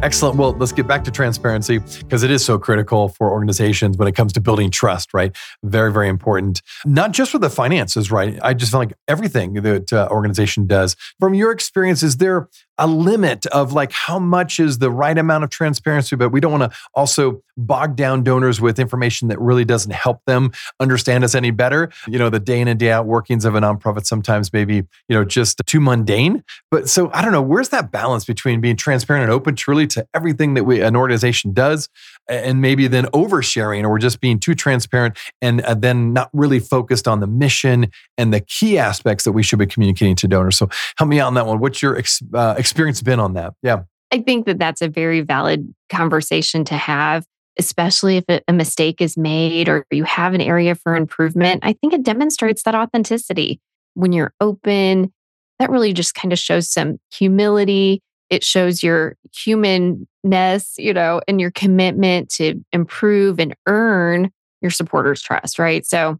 Excellent. 0.00 0.36
Well, 0.36 0.52
let's 0.52 0.70
get 0.70 0.86
back 0.86 1.02
to 1.04 1.10
transparency 1.10 1.78
because 1.78 2.22
it 2.22 2.30
is 2.30 2.44
so 2.44 2.56
critical 2.56 3.08
for 3.08 3.32
organizations 3.32 3.96
when 3.98 4.06
it 4.06 4.14
comes 4.14 4.32
to 4.34 4.40
building 4.40 4.70
trust, 4.70 5.12
right? 5.12 5.36
Very, 5.64 5.92
very 5.92 6.08
important. 6.08 6.62
Not 6.86 7.10
just 7.10 7.32
for 7.32 7.40
the 7.40 7.50
finances, 7.50 8.10
right? 8.12 8.38
I 8.40 8.54
just 8.54 8.70
feel 8.70 8.78
like 8.78 8.92
everything 9.08 9.54
that 9.54 9.92
uh, 9.92 10.06
organization 10.08 10.68
does. 10.68 10.94
From 11.18 11.34
your 11.34 11.50
experience, 11.50 12.04
is 12.04 12.18
there 12.18 12.48
a 12.78 12.86
limit 12.86 13.46
of 13.46 13.72
like 13.72 13.92
how 13.92 14.18
much 14.18 14.60
is 14.60 14.78
the 14.78 14.90
right 14.90 15.16
amount 15.18 15.44
of 15.44 15.50
transparency, 15.50 16.16
but 16.16 16.30
we 16.30 16.40
don't 16.40 16.52
want 16.58 16.72
to 16.72 16.78
also 16.94 17.42
bog 17.56 17.96
down 17.96 18.22
donors 18.22 18.60
with 18.60 18.78
information 18.78 19.28
that 19.28 19.40
really 19.40 19.64
doesn't 19.64 19.90
help 19.90 20.24
them 20.26 20.52
understand 20.78 21.24
us 21.24 21.34
any 21.34 21.50
better. 21.50 21.90
You 22.06 22.18
know, 22.18 22.30
the 22.30 22.38
day 22.38 22.60
in 22.60 22.68
and 22.68 22.78
day 22.78 22.90
out 22.90 23.06
workings 23.06 23.44
of 23.44 23.54
a 23.54 23.60
nonprofit 23.60 24.06
sometimes 24.06 24.52
maybe, 24.52 24.76
you 24.76 24.86
know, 25.10 25.24
just 25.24 25.60
too 25.66 25.80
mundane. 25.80 26.44
But 26.70 26.88
so 26.88 27.10
I 27.12 27.22
don't 27.22 27.32
know, 27.32 27.42
where's 27.42 27.70
that 27.70 27.90
balance 27.90 28.24
between 28.24 28.60
being 28.60 28.76
transparent 28.76 29.24
and 29.24 29.32
open 29.32 29.56
truly 29.56 29.86
to 29.88 30.06
everything 30.14 30.54
that 30.54 30.64
we 30.64 30.80
an 30.80 30.94
organization 30.94 31.52
does 31.52 31.88
and 32.28 32.60
maybe 32.60 32.86
then 32.86 33.06
oversharing 33.06 33.88
or 33.88 33.98
just 33.98 34.20
being 34.20 34.38
too 34.38 34.54
transparent 34.54 35.16
and 35.40 35.60
uh, 35.62 35.74
then 35.74 36.12
not 36.12 36.30
really 36.32 36.60
focused 36.60 37.08
on 37.08 37.20
the 37.20 37.26
mission 37.26 37.90
and 38.16 38.32
the 38.32 38.40
key 38.40 38.78
aspects 38.78 39.24
that 39.24 39.32
we 39.32 39.42
should 39.42 39.58
be 39.58 39.66
communicating 39.66 40.16
to 40.16 40.28
donors. 40.28 40.58
So 40.58 40.68
help 40.96 41.08
me 41.08 41.20
out 41.20 41.28
on 41.28 41.34
that 41.34 41.46
one. 41.46 41.58
What's 41.58 41.82
your 41.82 41.96
ex, 41.96 42.22
uh, 42.34 42.54
experience 42.58 43.02
been 43.02 43.20
on 43.20 43.34
that? 43.34 43.54
Yeah. 43.62 43.82
I 44.12 44.20
think 44.20 44.46
that 44.46 44.58
that's 44.58 44.82
a 44.82 44.88
very 44.88 45.20
valid 45.20 45.72
conversation 45.90 46.64
to 46.66 46.74
have, 46.74 47.24
especially 47.58 48.18
if 48.18 48.24
a 48.46 48.52
mistake 48.52 49.00
is 49.00 49.16
made 49.16 49.68
or 49.68 49.84
you 49.90 50.04
have 50.04 50.34
an 50.34 50.40
area 50.40 50.74
for 50.74 50.96
improvement. 50.96 51.60
I 51.62 51.74
think 51.74 51.92
it 51.92 52.02
demonstrates 52.02 52.62
that 52.62 52.74
authenticity. 52.74 53.60
When 53.94 54.12
you're 54.12 54.32
open, 54.40 55.12
that 55.58 55.70
really 55.70 55.92
just 55.92 56.14
kind 56.14 56.32
of 56.32 56.38
shows 56.38 56.70
some 56.70 56.98
humility. 57.12 58.00
It 58.30 58.44
shows 58.44 58.82
your 58.82 59.16
humanness, 59.34 60.74
you 60.76 60.92
know, 60.92 61.20
and 61.26 61.40
your 61.40 61.50
commitment 61.50 62.30
to 62.32 62.62
improve 62.72 63.38
and 63.38 63.54
earn 63.66 64.30
your 64.60 64.70
supporters' 64.70 65.22
trust, 65.22 65.58
right? 65.58 65.86
So, 65.86 66.18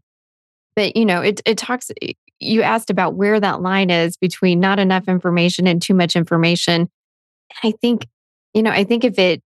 but 0.75 0.95
you 0.95 1.05
know, 1.05 1.21
it 1.21 1.41
it 1.45 1.57
talks 1.57 1.91
you 2.39 2.61
asked 2.61 2.89
about 2.89 3.15
where 3.15 3.39
that 3.39 3.61
line 3.61 3.89
is 3.89 4.17
between 4.17 4.59
not 4.59 4.79
enough 4.79 5.07
information 5.07 5.67
and 5.67 5.81
too 5.81 5.93
much 5.93 6.15
information. 6.15 6.89
I 7.63 7.71
think, 7.81 8.07
you 8.53 8.63
know, 8.63 8.71
I 8.71 8.83
think 8.83 9.03
if 9.03 9.19
it 9.19 9.41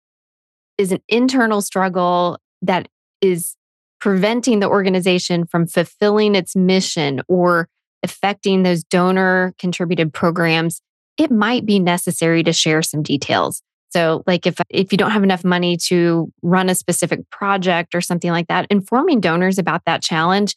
is 0.77 0.91
an 0.91 1.01
internal 1.10 1.62
struggle 1.62 2.38
that 2.62 2.88
is 3.22 3.55
preventing 4.00 4.60
the 4.60 4.70
organization 4.70 5.46
from 5.46 5.65
fulfilling 5.65 6.36
its 6.36 6.55
mission 6.55 7.22
or 7.27 7.67
affecting 8.03 8.63
those 8.63 8.84
donor 8.84 9.53
contributed 9.58 10.13
programs, 10.13 10.82
it 11.17 11.32
might 11.32 11.65
be 11.65 11.79
necessary 11.79 12.43
to 12.43 12.53
share 12.53 12.82
some 12.82 13.03
details. 13.03 13.62
So 13.91 14.24
like 14.25 14.48
if 14.48 14.55
if 14.70 14.91
you 14.91 14.98
don't 14.98 15.12
have 15.12 15.24
enough 15.24 15.43
money 15.43 15.77
to 15.88 16.32
run 16.41 16.70
a 16.70 16.75
specific 16.75 17.29
project 17.29 17.93
or 17.93 18.02
something 18.02 18.32
like 18.32 18.47
that, 18.47 18.67
informing 18.69 19.19
donors 19.19 19.60
about 19.60 19.84
that 19.86 20.02
challenge 20.02 20.56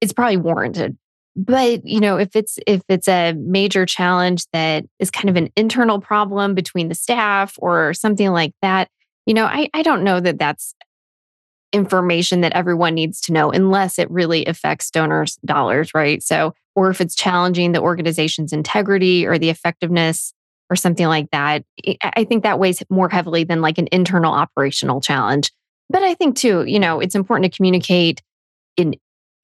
is 0.00 0.12
probably 0.12 0.36
warranted 0.36 0.96
but 1.36 1.84
you 1.86 2.00
know 2.00 2.16
if 2.16 2.36
it's 2.36 2.58
if 2.66 2.82
it's 2.88 3.08
a 3.08 3.32
major 3.34 3.84
challenge 3.84 4.46
that 4.52 4.84
is 4.98 5.10
kind 5.10 5.28
of 5.28 5.36
an 5.36 5.50
internal 5.56 6.00
problem 6.00 6.54
between 6.54 6.88
the 6.88 6.94
staff 6.94 7.54
or 7.58 7.92
something 7.92 8.30
like 8.30 8.52
that 8.62 8.88
you 9.26 9.34
know 9.34 9.46
i, 9.46 9.68
I 9.74 9.82
don't 9.82 10.04
know 10.04 10.20
that 10.20 10.38
that's 10.38 10.74
information 11.72 12.42
that 12.42 12.52
everyone 12.52 12.94
needs 12.94 13.20
to 13.22 13.32
know 13.32 13.50
unless 13.50 13.98
it 13.98 14.08
really 14.10 14.46
affects 14.46 14.90
donors 14.90 15.38
dollars 15.44 15.92
right 15.92 16.22
so 16.22 16.54
or 16.74 16.90
if 16.90 17.00
it's 17.00 17.14
challenging 17.14 17.72
the 17.72 17.80
organization's 17.80 18.52
integrity 18.52 19.26
or 19.26 19.38
the 19.38 19.50
effectiveness 19.50 20.32
or 20.70 20.76
something 20.76 21.06
like 21.06 21.30
that 21.30 21.64
i 22.02 22.24
think 22.24 22.42
that 22.42 22.58
weighs 22.58 22.82
more 22.90 23.08
heavily 23.08 23.44
than 23.44 23.60
like 23.60 23.78
an 23.78 23.88
internal 23.92 24.32
operational 24.32 25.00
challenge 25.00 25.50
but 25.90 26.02
i 26.02 26.14
think 26.14 26.36
too 26.36 26.64
you 26.64 26.78
know 26.78 27.00
it's 27.00 27.14
important 27.14 27.50
to 27.50 27.56
communicate 27.56 28.22
in 28.76 28.94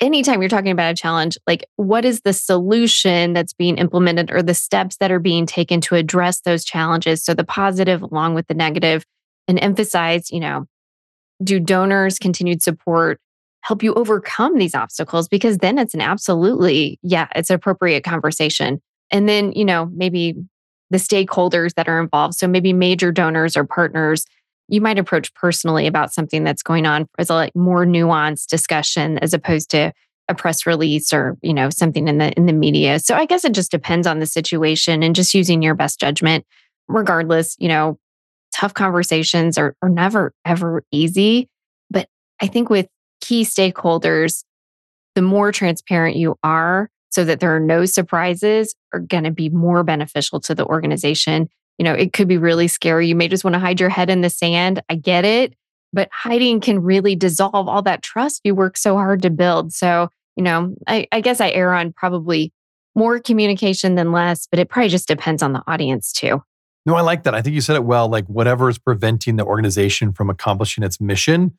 anytime 0.00 0.40
you're 0.40 0.48
talking 0.48 0.70
about 0.70 0.92
a 0.92 0.96
challenge, 0.96 1.38
like 1.46 1.64
what 1.76 2.04
is 2.04 2.22
the 2.22 2.32
solution 2.32 3.32
that's 3.32 3.52
being 3.52 3.76
implemented 3.76 4.30
or 4.30 4.42
the 4.42 4.54
steps 4.54 4.96
that 4.96 5.12
are 5.12 5.18
being 5.18 5.46
taken 5.46 5.80
to 5.82 5.94
address 5.94 6.40
those 6.40 6.64
challenges? 6.64 7.22
So 7.22 7.34
the 7.34 7.44
positive 7.44 8.02
along 8.02 8.34
with 8.34 8.46
the 8.46 8.54
negative 8.54 9.04
and 9.46 9.58
emphasize, 9.62 10.30
you 10.30 10.40
know, 10.40 10.66
do 11.42 11.60
donors 11.60 12.18
continued 12.18 12.62
support 12.62 13.20
help 13.62 13.82
you 13.82 13.94
overcome 13.94 14.58
these 14.58 14.74
obstacles? 14.74 15.28
Because 15.28 15.58
then 15.58 15.78
it's 15.78 15.94
an 15.94 16.00
absolutely, 16.00 16.98
yeah, 17.02 17.28
it's 17.34 17.50
appropriate 17.50 18.04
conversation. 18.04 18.80
And 19.10 19.28
then, 19.28 19.52
you 19.52 19.64
know, 19.64 19.90
maybe 19.92 20.36
the 20.90 20.98
stakeholders 20.98 21.74
that 21.74 21.88
are 21.88 22.00
involved. 22.00 22.34
So 22.34 22.48
maybe 22.48 22.72
major 22.72 23.12
donors 23.12 23.56
or 23.56 23.64
partners 23.64 24.24
you 24.70 24.80
might 24.80 24.98
approach 24.98 25.34
personally 25.34 25.86
about 25.86 26.14
something 26.14 26.44
that's 26.44 26.62
going 26.62 26.86
on 26.86 27.08
as 27.18 27.28
a 27.28 27.34
like 27.34 27.54
more 27.54 27.84
nuanced 27.84 28.46
discussion 28.46 29.18
as 29.18 29.34
opposed 29.34 29.70
to 29.70 29.92
a 30.28 30.34
press 30.34 30.64
release 30.64 31.12
or 31.12 31.36
you 31.42 31.52
know 31.52 31.68
something 31.70 32.06
in 32.06 32.18
the 32.18 32.32
in 32.32 32.46
the 32.46 32.52
media 32.52 33.00
so 33.00 33.16
i 33.16 33.26
guess 33.26 33.44
it 33.44 33.52
just 33.52 33.72
depends 33.72 34.06
on 34.06 34.20
the 34.20 34.26
situation 34.26 35.02
and 35.02 35.16
just 35.16 35.34
using 35.34 35.60
your 35.60 35.74
best 35.74 35.98
judgment 35.98 36.46
regardless 36.86 37.56
you 37.58 37.68
know 37.68 37.98
tough 38.54 38.72
conversations 38.72 39.58
are, 39.58 39.74
are 39.82 39.88
never 39.88 40.32
ever 40.44 40.84
easy 40.92 41.48
but 41.90 42.08
i 42.40 42.46
think 42.46 42.70
with 42.70 42.86
key 43.20 43.42
stakeholders 43.42 44.44
the 45.14 45.22
more 45.22 45.52
transparent 45.52 46.16
you 46.16 46.36
are 46.42 46.90
so 47.10 47.24
that 47.24 47.40
there 47.40 47.54
are 47.54 47.60
no 47.60 47.84
surprises 47.84 48.74
are 48.92 49.00
going 49.00 49.24
to 49.24 49.32
be 49.32 49.48
more 49.48 49.82
beneficial 49.82 50.40
to 50.40 50.54
the 50.54 50.64
organization 50.64 51.48
you 51.80 51.84
know, 51.84 51.94
it 51.94 52.12
could 52.12 52.28
be 52.28 52.36
really 52.36 52.68
scary. 52.68 53.08
You 53.08 53.14
may 53.14 53.26
just 53.26 53.42
want 53.42 53.54
to 53.54 53.58
hide 53.58 53.80
your 53.80 53.88
head 53.88 54.10
in 54.10 54.20
the 54.20 54.28
sand. 54.28 54.82
I 54.90 54.96
get 54.96 55.24
it. 55.24 55.54
But 55.94 56.10
hiding 56.12 56.60
can 56.60 56.82
really 56.82 57.16
dissolve 57.16 57.68
all 57.68 57.80
that 57.82 58.02
trust 58.02 58.42
you 58.44 58.54
work 58.54 58.76
so 58.76 58.96
hard 58.96 59.22
to 59.22 59.30
build. 59.30 59.72
So, 59.72 60.10
you 60.36 60.42
know, 60.42 60.74
I, 60.86 61.08
I 61.10 61.22
guess 61.22 61.40
I 61.40 61.48
err 61.52 61.72
on 61.72 61.94
probably 61.94 62.52
more 62.94 63.18
communication 63.18 63.94
than 63.94 64.12
less, 64.12 64.46
but 64.46 64.58
it 64.58 64.68
probably 64.68 64.90
just 64.90 65.08
depends 65.08 65.42
on 65.42 65.54
the 65.54 65.62
audience 65.66 66.12
too. 66.12 66.42
No, 66.84 66.96
I 66.96 67.00
like 67.00 67.22
that. 67.22 67.34
I 67.34 67.40
think 67.40 67.54
you 67.54 67.62
said 67.62 67.76
it 67.76 67.84
well. 67.84 68.10
Like, 68.10 68.26
whatever 68.26 68.68
is 68.68 68.78
preventing 68.78 69.36
the 69.36 69.46
organization 69.46 70.12
from 70.12 70.28
accomplishing 70.28 70.84
its 70.84 71.00
mission, 71.00 71.56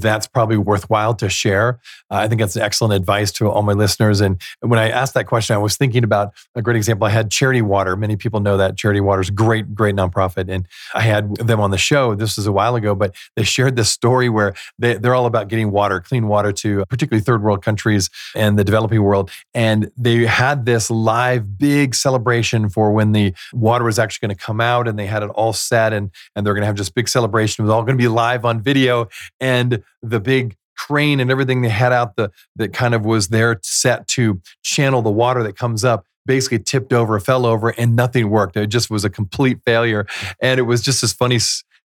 that's 0.00 0.26
probably 0.26 0.56
worthwhile 0.56 1.14
to 1.14 1.28
share. 1.28 1.78
Uh, 2.10 2.16
I 2.16 2.28
think 2.28 2.40
that's 2.40 2.56
excellent 2.56 2.94
advice 2.94 3.30
to 3.32 3.48
all 3.48 3.62
my 3.62 3.72
listeners. 3.72 4.20
And 4.20 4.40
when 4.60 4.78
I 4.78 4.90
asked 4.90 5.14
that 5.14 5.26
question, 5.26 5.54
I 5.54 5.58
was 5.58 5.76
thinking 5.76 6.02
about 6.02 6.32
a 6.54 6.62
great 6.62 6.76
example. 6.76 7.06
I 7.06 7.10
had 7.10 7.30
Charity 7.30 7.62
Water. 7.62 7.96
Many 7.96 8.16
people 8.16 8.40
know 8.40 8.56
that 8.56 8.76
Charity 8.76 9.00
Water 9.00 9.20
is 9.20 9.30
great, 9.30 9.74
great 9.74 9.94
nonprofit. 9.94 10.50
And 10.50 10.66
I 10.94 11.02
had 11.02 11.36
them 11.36 11.60
on 11.60 11.70
the 11.70 11.78
show. 11.78 12.14
This 12.14 12.36
was 12.36 12.46
a 12.46 12.52
while 12.52 12.74
ago, 12.74 12.94
but 12.94 13.14
they 13.36 13.44
shared 13.44 13.76
this 13.76 13.90
story 13.90 14.28
where 14.28 14.54
they, 14.78 14.94
they're 14.94 15.14
all 15.14 15.26
about 15.26 15.48
getting 15.48 15.70
water, 15.70 16.00
clean 16.00 16.26
water 16.26 16.50
to 16.52 16.84
particularly 16.86 17.22
third 17.22 17.42
world 17.42 17.62
countries 17.62 18.10
and 18.34 18.58
the 18.58 18.64
developing 18.64 19.02
world. 19.02 19.30
And 19.54 19.90
they 19.96 20.26
had 20.26 20.66
this 20.66 20.90
live 20.90 21.56
big 21.58 21.94
celebration 21.94 22.68
for 22.68 22.90
when 22.92 23.12
the 23.12 23.32
water 23.52 23.84
was 23.84 23.98
actually 23.98 24.26
going 24.26 24.36
to 24.36 24.44
come 24.44 24.60
out 24.60 24.88
and 24.88 24.98
they 24.98 25.06
had 25.06 25.22
it 25.22 25.30
all 25.30 25.52
set 25.52 25.92
and, 25.92 26.10
and 26.34 26.44
they're 26.44 26.54
going 26.54 26.62
to 26.62 26.66
have 26.66 26.74
just 26.74 26.94
big 26.94 27.08
celebration. 27.08 27.62
It 27.62 27.66
was 27.66 27.72
all 27.72 27.82
going 27.82 27.96
to 27.96 28.02
be 28.02 28.08
live 28.08 28.44
on 28.44 28.60
video. 28.60 29.08
And 29.40 29.83
the 30.02 30.20
big 30.20 30.56
crane 30.76 31.20
and 31.20 31.30
everything 31.30 31.62
they 31.62 31.68
had 31.68 31.92
out 31.92 32.16
the 32.16 32.30
that 32.56 32.72
kind 32.72 32.94
of 32.94 33.04
was 33.04 33.28
there 33.28 33.58
set 33.62 34.06
to 34.08 34.40
channel 34.62 35.02
the 35.02 35.10
water 35.10 35.42
that 35.42 35.56
comes 35.56 35.84
up 35.84 36.04
basically 36.26 36.58
tipped 36.58 36.92
over, 36.92 37.18
fell 37.20 37.46
over, 37.46 37.70
and 37.70 37.94
nothing 37.94 38.30
worked. 38.30 38.56
It 38.56 38.68
just 38.68 38.90
was 38.90 39.04
a 39.04 39.10
complete 39.10 39.58
failure. 39.64 40.06
And 40.40 40.58
it 40.58 40.62
was 40.62 40.80
just 40.80 41.02
this 41.02 41.12
funny 41.12 41.38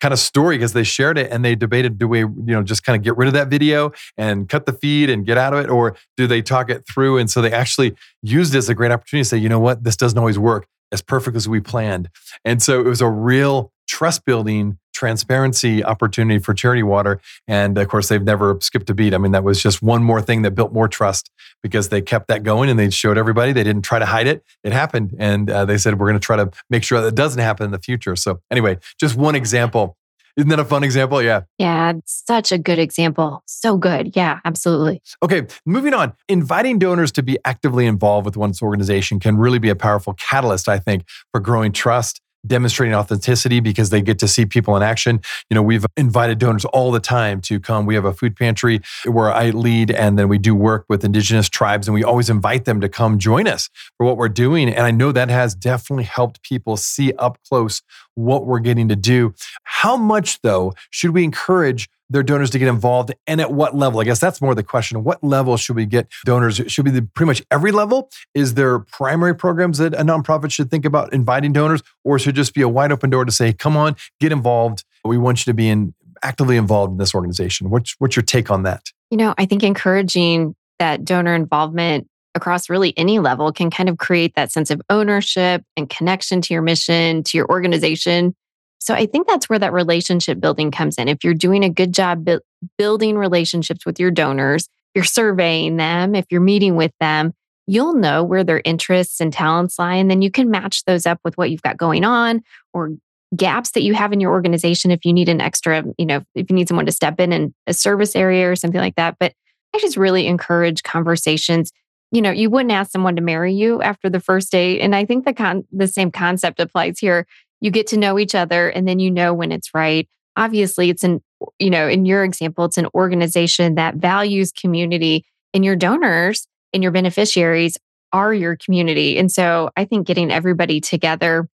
kind 0.02 0.12
of 0.12 0.20
story 0.20 0.58
because 0.58 0.74
they 0.74 0.84
shared 0.84 1.18
it 1.18 1.32
and 1.32 1.46
they 1.46 1.56
debated 1.56 1.98
do 1.98 2.08
we, 2.08 2.20
you 2.20 2.44
know, 2.48 2.64
just 2.64 2.84
kind 2.84 2.98
of 2.98 3.04
get 3.04 3.16
rid 3.16 3.28
of 3.28 3.34
that 3.34 3.48
video 3.48 3.92
and 4.18 4.50
cut 4.50 4.66
the 4.66 4.74
feed 4.74 5.10
and 5.10 5.26
get 5.26 5.38
out 5.38 5.54
of 5.54 5.64
it, 5.64 5.70
or 5.70 5.96
do 6.18 6.28
they 6.28 6.42
talk 6.42 6.70
it 6.70 6.86
through? 6.88 7.18
And 7.18 7.30
so 7.30 7.42
they 7.42 7.52
actually 7.52 7.96
used 8.22 8.56
it 8.56 8.58
as 8.58 8.70
a 8.70 8.76
great 8.76 8.92
opportunity 8.92 9.24
to 9.24 9.30
say, 9.30 9.38
you 9.38 9.50
know 9.50 9.60
what, 9.60 9.84
this 9.84 9.96
doesn't 9.96 10.18
always 10.18 10.40
work 10.40 10.68
as 10.92 11.02
perfect 11.02 11.38
as 11.38 11.48
we 11.48 11.60
planned. 11.60 12.10
And 12.44 12.62
so 12.62 12.80
it 12.80 12.86
was 12.86 13.02
a 13.02 13.10
real 13.10 13.72
trust 13.88 14.26
building, 14.26 14.78
transparency 14.94 15.84
opportunity 15.84 16.40
for 16.40 16.54
Charity 16.54 16.84
Water. 16.84 17.20
And 17.48 17.78
of 17.78 17.88
course, 17.88 18.10
they've 18.10 18.24
never 18.24 18.58
skipped 18.62 18.90
a 18.90 18.94
beat. 18.94 19.14
I 19.14 19.18
mean, 19.18 19.34
that 19.34 19.44
was 19.44 19.62
just 19.62 19.82
one 19.82 20.04
more 20.04 20.22
thing 20.22 20.44
that 20.44 20.52
built 20.52 20.72
more 20.72 20.88
trust 20.88 21.30
because 21.62 21.90
they 21.90 22.02
kept 22.02 22.28
that 22.28 22.44
going 22.44 22.70
and 22.70 22.80
they 22.80 22.90
showed 22.90 23.18
everybody. 23.18 23.52
They 23.52 23.64
didn't 23.64 23.84
try 23.84 24.00
to 24.00 24.06
hide 24.06 24.28
it. 24.28 24.44
It 24.64 24.72
happened. 24.72 25.16
And 25.18 25.50
uh, 25.50 25.66
they 25.66 25.78
said, 25.78 26.00
we're 26.00 26.08
going 26.08 26.20
to 26.20 26.26
try 26.26 26.38
to 26.38 26.52
make 26.70 26.84
sure 26.84 27.02
that 27.02 27.16
doesn't 27.16 27.42
happen 27.42 27.66
in 27.66 27.72
the 27.72 27.80
future. 27.80 28.16
So, 28.16 28.40
anyway, 28.52 28.78
just 29.00 29.16
one 29.16 29.36
example. 29.36 29.98
Isn't 30.36 30.50
that 30.50 30.60
a 30.60 30.66
fun 30.66 30.84
example? 30.84 31.22
Yeah. 31.22 31.42
Yeah, 31.60 31.94
such 32.06 32.52
a 32.52 32.58
good 32.58 32.80
example. 32.80 33.44
So 33.46 33.78
good. 33.78 34.16
Yeah, 34.16 34.40
absolutely. 34.46 35.00
Okay, 35.22 35.46
moving 35.64 35.94
on. 35.94 36.14
Inviting 36.28 36.80
donors 36.80 37.12
to 37.14 37.24
be 37.24 37.38
actively 37.46 37.86
involved 37.86 38.26
with 38.26 38.36
one's 38.36 38.60
organization 38.60 39.20
can 39.20 39.38
really 39.38 39.60
be 39.60 39.70
a 39.70 39.76
powerful 39.76 40.16
catalyst, 40.16 40.68
I 40.68 40.80
think, 40.80 41.04
for 41.32 41.40
growing 41.40 41.72
trust 41.72 42.20
demonstrating 42.46 42.94
authenticity 42.94 43.60
because 43.60 43.90
they 43.90 44.02
get 44.02 44.20
to 44.20 44.28
see 44.28 44.46
people 44.46 44.76
in 44.76 44.84
action. 44.84 45.22
You 45.50 45.56
know, 45.56 45.62
we've 45.62 45.86
invited 45.98 46.40
donors 46.40 46.66
all 46.66 46.92
the 46.92 47.00
time 47.00 47.42
to 47.42 47.60
come. 47.60 47.86
We 47.86 47.96
have 47.96 48.06
a 48.06 48.14
food 48.14 48.36
pantry 48.36 48.82
where 49.06 49.32
I 49.32 49.52
lead, 49.52 49.92
and 49.92 50.18
then 50.18 50.28
we 50.30 50.38
do 50.38 50.56
work 50.56 50.86
with 50.90 51.04
indigenous 51.04 51.50
tribes, 51.50 51.88
and 51.88 51.96
we 51.96 52.04
always 52.04 52.30
invite 52.30 52.66
them 52.66 52.82
to 52.82 52.90
come 52.90 53.20
join 53.20 53.48
us 53.48 53.70
for 53.98 54.06
what 54.06 54.18
we're 54.18 54.30
doing. 54.30 54.70
And 54.70 54.86
I 54.86 54.92
know 54.92 55.12
that 55.12 55.30
has 55.30 55.56
definitely 55.56 56.06
helped 56.06 56.44
people 56.44 56.78
see 56.78 57.14
up 57.14 57.38
close 57.48 57.82
what 58.16 58.46
we're 58.46 58.60
getting 58.60 58.88
to 58.90 58.96
do. 58.96 59.34
How 59.64 59.98
much, 59.98 60.42
though, 60.42 60.74
should 60.90 61.12
we 61.12 61.24
encourage 61.24 61.90
their 62.10 62.24
donors 62.24 62.50
to 62.52 62.60
get 62.60 62.68
involved 62.68 63.14
and 63.28 63.42
at 63.42 63.52
what 63.52 63.76
level? 63.76 64.00
I 64.00 64.04
guess 64.04 64.20
that's 64.20 64.42
more 64.42 64.54
the 64.54 64.64
question. 64.64 65.04
What 65.04 65.24
level 65.24 65.58
should 65.58 65.76
we 65.76 65.86
get 65.86 66.08
donors? 66.26 66.62
Should 66.68 66.86
be 66.86 66.92
the, 66.92 67.02
pretty 67.02 67.28
much 67.28 67.44
every 67.50 67.72
level? 67.72 68.10
Is 68.34 68.54
there 68.54 68.80
primary 68.80 69.36
programs 69.36 69.78
that 69.80 69.94
a 69.94 70.04
nonprofit 70.04 70.52
should 70.52 70.70
think 70.70 70.86
about 70.86 71.14
inviting 71.14 71.54
donors, 71.54 71.82
or 72.04 72.20
should 72.20 72.36
just 72.36 72.54
be 72.54 72.62
a 72.62 72.70
wide 72.70 72.92
open 72.92 73.10
door 73.10 73.26
to 73.26 73.32
say, 73.32 73.54
come 73.54 73.78
on, 73.78 73.96
get 74.20 74.32
involved. 74.32 74.84
We 75.06 75.18
want 75.18 75.46
you 75.46 75.52
to 75.52 75.56
be 75.56 75.70
in, 75.70 75.94
actively 76.22 76.58
involved 76.58 76.92
in 76.92 76.98
this 76.98 77.14
organization. 77.16 77.70
What's, 77.70 77.96
what's 78.00 78.16
your 78.16 78.24
take 78.24 78.52
on 78.52 78.64
that? 78.64 78.84
You 79.10 79.18
know, 79.18 79.34
I 79.38 79.46
think 79.46 79.64
encouraging 79.64 80.56
that 80.80 81.06
donor 81.06 81.36
involvement 81.36 82.08
across 82.36 82.70
really 82.70 82.98
any 82.98 83.20
level 83.20 83.52
can 83.52 83.70
kind 83.70 83.90
of 83.90 83.98
create 83.98 84.34
that 84.36 84.52
sense 84.52 84.72
of 84.72 84.82
ownership 84.90 85.64
and 85.78 85.90
connection 85.90 86.42
to 86.42 86.54
your 86.54 86.64
mission, 86.64 87.24
to 87.24 87.38
your 87.38 87.48
organization. 87.48 88.36
So 88.84 88.94
I 88.94 89.06
think 89.06 89.28
that's 89.28 89.50
where 89.50 89.60
that 89.60 89.74
relationship 89.74 90.40
building 90.40 90.72
comes 90.72 90.98
in. 90.98 91.08
If 91.08 91.24
you're 91.24 91.34
doing 91.34 91.64
a 91.64 91.70
good 91.70 91.94
job 91.94 92.26
bu- 92.26 92.40
building 92.78 93.18
relationships 93.18 93.86
with 93.86 94.00
your 94.00 94.12
donors, 94.12 94.68
you're 94.94 95.04
surveying 95.04 95.78
them, 95.78 96.16
if 96.16 96.26
you're 96.30 96.42
meeting 96.42 96.76
with 96.76 96.92
them, 97.00 97.34
you'll 97.66 97.96
know 97.96 98.24
where 98.24 98.44
their 98.44 98.62
interests 98.66 99.20
and 99.20 99.32
talents 99.32 99.80
lie. 99.80 99.96
And 99.96 100.12
then 100.12 100.22
you 100.22 100.30
can 100.30 100.52
match 100.52 100.84
those 100.86 101.06
up 101.06 101.20
with 101.24 101.38
what 101.38 101.50
you've 101.50 101.62
got 101.62 101.78
going 101.78 102.04
on 102.04 102.42
or 102.74 102.92
gaps 103.36 103.72
that 103.72 103.84
you 103.84 103.94
have 103.94 104.14
in 104.14 104.20
your 104.20 104.32
organization 104.32 104.92
if 104.92 105.06
you 105.06 105.14
need 105.14 105.30
an 105.30 105.42
extra, 105.42 105.84
you 105.98 106.06
know, 106.06 106.22
if 106.36 106.50
you 106.50 106.56
need 106.56 106.68
someone 106.68 106.86
to 106.86 106.92
step 106.92 107.20
in 107.20 107.32
in 107.32 107.54
a 107.68 107.74
service 107.74 108.16
area 108.16 108.50
or 108.50 108.56
something 108.56 108.82
like 108.82 108.96
that. 108.96 109.16
But 109.20 109.34
I 109.74 109.80
just 109.80 109.98
really 109.98 110.28
encourage 110.28 110.84
conversations. 110.84 111.72
You 112.12 112.22
know, 112.22 112.30
you 112.30 112.50
wouldn't 112.50 112.72
ask 112.72 112.92
someone 112.92 113.16
to 113.16 113.24
marry 113.24 113.54
you 113.54 113.82
after 113.82 114.10
the 114.10 114.20
first 114.20 114.52
date. 114.52 114.82
And 114.82 114.96
I 114.96 115.06
think 115.06 115.26
the 115.26 115.34
con- 115.34 115.66
the 115.72 115.88
same 115.88 116.12
concept 116.12 116.60
applies 116.60 117.00
here 117.00 117.26
you 117.64 117.72
get 117.72 117.88
to 117.88 117.98
know 117.98 118.20
each 118.20 118.36
other 118.36 118.68
and 118.68 118.86
then 118.86 119.00
you 119.00 119.10
know 119.10 119.34
when 119.34 119.54
it's 119.54 119.74
right. 119.74 120.08
Obviously, 120.36 120.90
it's 120.90 121.06
an, 121.06 121.24
you 121.60 121.70
know, 121.70 121.88
in 121.88 122.06
your 122.06 122.26
example, 122.26 122.66
it's 122.66 122.78
an 122.78 122.88
organization 122.94 123.76
that 123.76 123.96
values 123.96 124.52
community 124.52 125.26
and 125.54 125.64
your 125.64 125.78
donors 125.78 126.46
and 126.74 126.84
your 126.84 126.92
beneficiaries 126.92 127.78
are 128.12 128.34
your 128.34 128.58
community. 128.58 129.18
And 129.18 129.32
so 129.32 129.70
I 129.78 129.86
think 129.86 130.06
getting 130.06 130.30
everybody 130.30 130.82
together, 130.82 131.48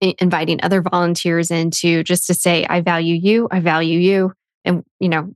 inviting 0.00 0.60
other 0.62 0.82
volunteers 0.82 1.50
into 1.50 2.04
just 2.04 2.28
to 2.28 2.34
say, 2.34 2.64
I 2.66 2.80
value 2.80 3.16
you, 3.16 3.48
I 3.50 3.58
value 3.58 3.98
you. 3.98 4.32
And, 4.64 4.84
you 5.00 5.08
know, 5.08 5.34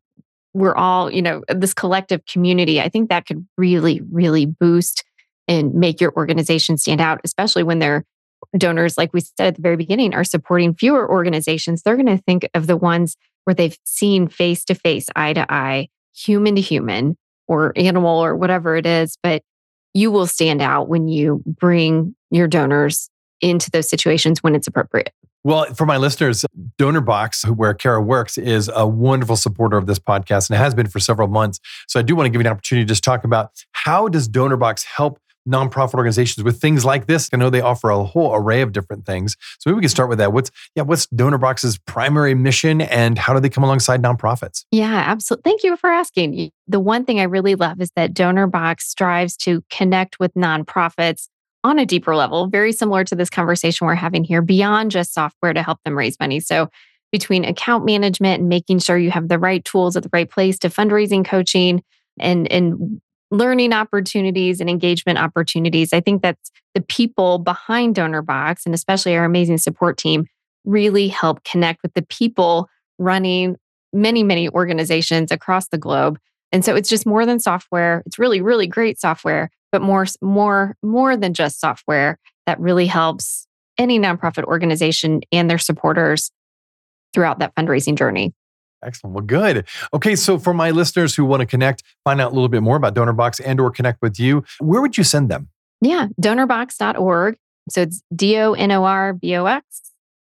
we're 0.53 0.77
all, 0.77 1.11
you 1.11 1.23
know, 1.23 1.43
this 1.49 1.75
collective 1.75 2.25
community, 2.27 2.81
I 2.81 2.89
think 2.89 3.09
that 3.09 3.27
could 3.27 3.45
really, 3.59 4.01
really 4.13 4.47
boost 4.47 5.03
and 5.49 5.75
make 5.75 6.01
your 6.01 6.13
organization 6.17 6.79
stand 6.79 7.01
out, 7.01 7.21
especially 7.25 7.65
when 7.65 7.81
they're 7.81 8.05
donors, 8.57 8.97
like 8.99 9.13
we 9.13 9.21
said 9.21 9.49
at 9.49 9.57
the 9.57 9.63
very 9.63 9.77
beginning, 9.77 10.15
are 10.15 10.25
supporting 10.25 10.75
fewer 10.75 11.09
organizations, 11.11 11.83
they're 11.83 11.97
going 11.97 12.07
to 12.07 12.23
think 12.23 12.49
of 12.55 12.67
the 12.67 12.77
ones 12.77 13.17
where 13.45 13.55
they've 13.55 13.79
seen 13.85 14.29
face 14.29 14.65
to 14.65 14.75
face, 14.75 15.07
eye 15.17 15.33
to 15.33 15.53
eye, 15.53 15.89
human 16.15 16.55
to 16.57 16.61
human, 16.61 17.17
or 17.47 17.73
animal, 17.77 18.25
or 18.25 18.37
whatever 18.37 18.77
it 18.77 18.87
is. 18.87 19.19
But 19.23 19.43
you 19.93 20.11
will 20.11 20.27
stand 20.27 20.63
out 20.63 20.89
when 20.89 21.09
you 21.09 21.43
bring 21.47 22.15
your 22.31 22.49
donors 22.49 23.11
into 23.41 23.71
those 23.71 23.89
situations 23.89 24.43
when 24.43 24.55
it's 24.55 24.67
appropriate. 24.67 25.13
Well, 25.45 25.67
for 25.75 25.85
my 25.85 25.99
listeners, 25.99 26.45
DonorBox, 26.79 27.55
where 27.55 27.75
Cara 27.75 28.01
works, 28.01 28.39
is 28.39 28.71
a 28.75 28.87
wonderful 28.87 29.37
supporter 29.37 29.77
of 29.77 29.87
this 29.87 29.99
podcast 29.99 30.49
and 30.49 30.59
has 30.59 30.75
been 30.75 30.87
for 30.87 31.01
several 31.01 31.29
months. 31.29 31.61
So 31.87 32.01
I 32.01 32.03
do 32.03 32.17
want 32.17 32.27
to 32.27 32.31
give 32.31 32.41
you 32.41 32.49
an 32.49 32.53
opportunity 32.53 32.87
to 32.87 32.89
just 32.89 33.05
talk 33.05 33.25
about 33.25 33.51
how 33.73 34.09
does 34.09 34.27
DonorBox 34.27 34.87
help 34.87 35.19
nonprofit 35.49 35.95
organizations 35.95 36.45
with 36.45 36.61
things 36.61 36.85
like 36.85 37.07
this? 37.07 37.29
I 37.33 37.37
know 37.37 37.51
they 37.51 37.61
offer 37.61 37.91
a 37.91 38.03
whole 38.05 38.35
array 38.35 38.63
of 38.63 38.73
different 38.73 39.07
things. 39.07 39.37
So 39.59 39.71
maybe 39.71 39.77
we 39.77 39.81
can 39.83 39.89
start 39.91 40.09
with 40.09 40.19
that. 40.19 40.33
What's 40.33 40.51
yeah, 40.75 40.83
what's 40.83 41.07
DonorBox's 41.09 41.79
primary 41.79 42.35
mission 42.35 42.81
and 42.81 43.19
how 43.19 43.35
do 43.35 43.41
they 43.41 43.51
come 43.51 43.65
alongside 43.65 44.03
nonprofits? 44.03 44.65
Yeah, 44.71 45.05
absolutely. 45.07 45.51
Thank 45.51 45.65
you 45.65 45.77
for 45.77 45.91
asking. 45.91 46.51
The 46.67 46.81
one 46.81 47.05
thing 47.05 47.21
I 47.21 47.25
really 47.25 47.55
love 47.55 47.81
is 47.81 47.91
that 47.97 48.15
DonorBox 48.15 48.81
strives 48.81 49.37
to 49.39 49.63
connect 49.71 50.19
with 50.19 50.33
nonprofits 50.35 51.29
on 51.63 51.79
a 51.79 51.87
deeper 51.87 52.15
level, 52.15 52.47
very 52.47 52.73
similar 52.73 53.05
to 53.05 53.15
this 53.15 53.31
conversation 53.31 53.87
we're 53.87 53.95
having 53.95 54.23
here, 54.23 54.43
beyond 54.43 54.91
just 54.91 55.15
software 55.15 55.55
to 55.55 55.63
help 55.63 55.79
them 55.85 55.97
raise 55.97 56.21
money. 56.21 56.39
So 56.39 56.69
between 57.11 57.45
account 57.45 57.85
management 57.85 58.41
and 58.41 58.49
making 58.49 58.81
sure 58.81 58.99
you 58.99 59.11
have 59.11 59.29
the 59.29 59.39
right 59.39 59.65
tools 59.65 59.97
at 59.97 60.03
the 60.03 60.11
right 60.13 60.29
place 60.29 60.59
to 60.59 60.69
fundraising 60.69 61.25
coaching 61.25 61.83
and 62.19 62.51
and 62.51 63.01
learning 63.35 63.73
opportunities 63.73 64.61
and 64.61 64.71
engagement 64.71 65.19
opportunities. 65.19 65.93
I 65.93 66.01
think 66.01 66.23
that's 66.23 66.53
the 66.75 66.81
people 66.81 67.39
behind 67.39 67.97
DonorBox 67.97 68.65
and 68.65 68.75
especially 68.75 69.17
our 69.17 69.25
amazing 69.25 69.59
support 69.59 69.99
team 69.99 70.27
really 70.65 71.09
help 71.09 71.43
connect 71.43 71.83
with 71.83 71.93
the 71.95 72.03
people 72.03 72.69
running 72.99 73.57
many, 73.93 74.23
many 74.23 74.49
organizations 74.49 75.33
across 75.33 75.69
the 75.69 75.79
globe. 75.79 76.19
And 76.53 76.65
so 76.65 76.77
it's 76.77 76.89
just 76.89 77.07
more 77.07 77.27
than 77.27 77.41
software. 77.41 78.05
It's 78.07 78.19
really, 78.21 78.41
really 78.41 78.69
great 78.69 79.01
software, 79.01 79.51
but 79.73 79.83
more, 79.83 80.07
more, 80.23 80.77
more 80.83 81.17
than 81.17 81.35
just 81.35 81.61
software 81.61 82.19
that 82.47 82.61
really 82.61 82.87
helps 82.87 83.49
any 83.79 83.99
nonprofit 83.99 84.45
organization 84.45 85.23
and 85.33 85.51
their 85.51 85.59
supporters 85.59 86.31
throughout 87.13 87.41
that 87.41 87.55
fundraising 87.57 87.97
journey. 87.97 88.33
Excellent. 88.85 89.15
Well, 89.15 89.25
good. 89.25 89.67
Okay, 89.93 90.17
so 90.17 90.39
for 90.39 90.55
my 90.55 90.71
listeners 90.71 91.15
who 91.15 91.25
want 91.25 91.41
to 91.41 91.47
connect, 91.47 91.83
find 92.05 92.21
out 92.21 92.33
a 92.33 92.35
little 92.35 92.49
bit 92.49 92.63
more 92.63 92.77
about 92.77 92.95
DonorBox 92.95 93.41
and 93.45 93.61
or 93.61 93.71
connect 93.71 94.03
with 94.03 94.19
you, 94.21 94.45
where 94.61 94.81
would 94.81 94.97
you 94.97 95.05
send 95.05 95.31
them? 95.31 95.49
Yeah, 95.81 96.09
donorbox.org. 96.21 97.37
So 97.69 97.83
it's 97.83 98.03
D-O-N-O-R-B-O-X 98.15 99.81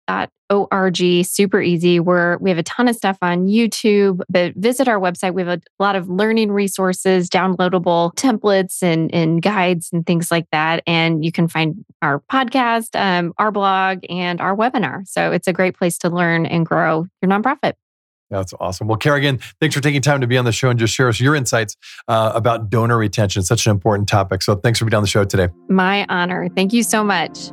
dot 0.06 0.30
O-R-G. 0.50 1.22
Super 1.22 1.60
easy. 1.62 2.00
We're, 2.00 2.36
we 2.38 2.50
have 2.50 2.58
a 2.58 2.64
ton 2.64 2.88
of 2.88 2.96
stuff 2.96 3.16
on 3.22 3.46
YouTube, 3.46 4.20
but 4.28 4.54
visit 4.56 4.88
our 4.88 4.98
website. 4.98 5.32
We 5.32 5.42
have 5.42 5.60
a 5.60 5.60
lot 5.78 5.96
of 5.96 6.08
learning 6.08 6.50
resources, 6.50 7.30
downloadable 7.30 8.12
templates 8.14 8.82
and, 8.82 9.14
and 9.14 9.40
guides 9.40 9.90
and 9.92 10.04
things 10.04 10.30
like 10.30 10.46
that. 10.50 10.82
And 10.86 11.24
you 11.24 11.30
can 11.30 11.46
find 11.46 11.84
our 12.02 12.20
podcast, 12.30 12.98
um, 13.00 13.32
our 13.38 13.52
blog, 13.52 14.00
and 14.10 14.40
our 14.40 14.56
webinar. 14.56 15.06
So 15.06 15.30
it's 15.30 15.46
a 15.46 15.52
great 15.52 15.76
place 15.76 15.96
to 15.98 16.10
learn 16.10 16.46
and 16.46 16.66
grow 16.66 17.06
your 17.22 17.30
nonprofit. 17.30 17.74
That's 18.30 18.54
awesome. 18.60 18.86
Well, 18.86 18.96
Kerrigan, 18.96 19.38
thanks 19.60 19.74
for 19.74 19.80
taking 19.80 20.02
time 20.02 20.20
to 20.20 20.26
be 20.26 20.38
on 20.38 20.44
the 20.44 20.52
show 20.52 20.70
and 20.70 20.78
just 20.78 20.94
share 20.94 21.08
us 21.08 21.20
your 21.20 21.34
insights 21.34 21.76
uh, 22.06 22.32
about 22.34 22.70
donor 22.70 22.96
retention. 22.96 23.42
Such 23.42 23.66
an 23.66 23.72
important 23.72 24.08
topic. 24.08 24.42
So 24.42 24.54
thanks 24.54 24.78
for 24.78 24.84
being 24.84 24.94
on 24.94 25.02
the 25.02 25.08
show 25.08 25.24
today. 25.24 25.48
My 25.68 26.06
honor. 26.08 26.48
Thank 26.54 26.72
you 26.72 26.82
so 26.82 27.02
much. 27.02 27.50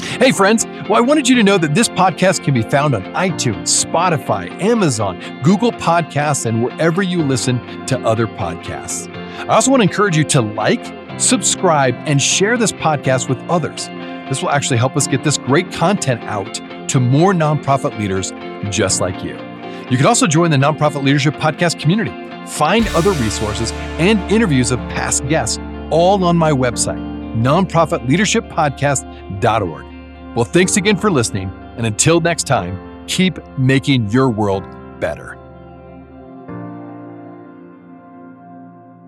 Hey, 0.00 0.32
friends. 0.32 0.64
Well, 0.88 0.94
I 0.94 1.00
wanted 1.00 1.28
you 1.28 1.34
to 1.36 1.42
know 1.42 1.58
that 1.58 1.74
this 1.74 1.88
podcast 1.88 2.44
can 2.44 2.54
be 2.54 2.62
found 2.62 2.94
on 2.94 3.02
iTunes, 3.14 3.84
Spotify, 3.84 4.50
Amazon, 4.62 5.20
Google 5.42 5.72
Podcasts, 5.72 6.46
and 6.46 6.62
wherever 6.62 7.02
you 7.02 7.22
listen 7.22 7.58
to 7.86 7.98
other 8.00 8.26
podcasts. 8.26 9.12
I 9.40 9.54
also 9.54 9.70
want 9.70 9.82
to 9.82 9.88
encourage 9.88 10.16
you 10.16 10.24
to 10.24 10.40
like, 10.40 10.84
subscribe, 11.20 11.94
and 12.06 12.22
share 12.22 12.56
this 12.56 12.72
podcast 12.72 13.28
with 13.28 13.38
others. 13.50 13.88
This 14.28 14.40
will 14.40 14.50
actually 14.50 14.76
help 14.76 14.96
us 14.96 15.06
get 15.06 15.24
this 15.24 15.36
great 15.36 15.72
content 15.72 16.22
out 16.24 16.54
to 16.88 17.00
more 17.00 17.32
nonprofit 17.32 17.98
leaders 17.98 18.32
just 18.70 19.00
like 19.00 19.22
you. 19.24 19.47
You 19.90 19.96
can 19.96 20.06
also 20.06 20.26
join 20.26 20.50
the 20.50 20.58
Nonprofit 20.58 21.02
Leadership 21.02 21.32
Podcast 21.34 21.80
community. 21.80 22.10
Find 22.46 22.86
other 22.88 23.12
resources 23.12 23.72
and 23.98 24.18
interviews 24.30 24.70
of 24.70 24.78
past 24.90 25.26
guests 25.28 25.58
all 25.90 26.22
on 26.24 26.36
my 26.36 26.52
website, 26.52 27.00
nonprofitleadershippodcast.org. 27.42 30.36
Well, 30.36 30.44
thanks 30.44 30.76
again 30.76 30.98
for 30.98 31.10
listening. 31.10 31.50
And 31.78 31.86
until 31.86 32.20
next 32.20 32.46
time, 32.46 33.06
keep 33.06 33.38
making 33.56 34.10
your 34.10 34.28
world 34.28 34.64
better. 35.00 35.38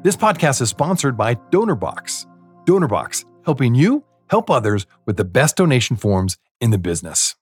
This 0.02 0.16
podcast 0.16 0.62
is 0.62 0.70
sponsored 0.70 1.14
by 1.14 1.34
DonorBox. 1.34 2.24
DonorBox, 2.64 3.26
helping 3.44 3.74
you 3.74 4.02
help 4.30 4.48
others 4.48 4.86
with 5.04 5.18
the 5.18 5.24
best 5.24 5.56
donation 5.56 5.96
forms 5.96 6.38
in 6.58 6.70
the 6.70 6.78
business. 6.78 7.36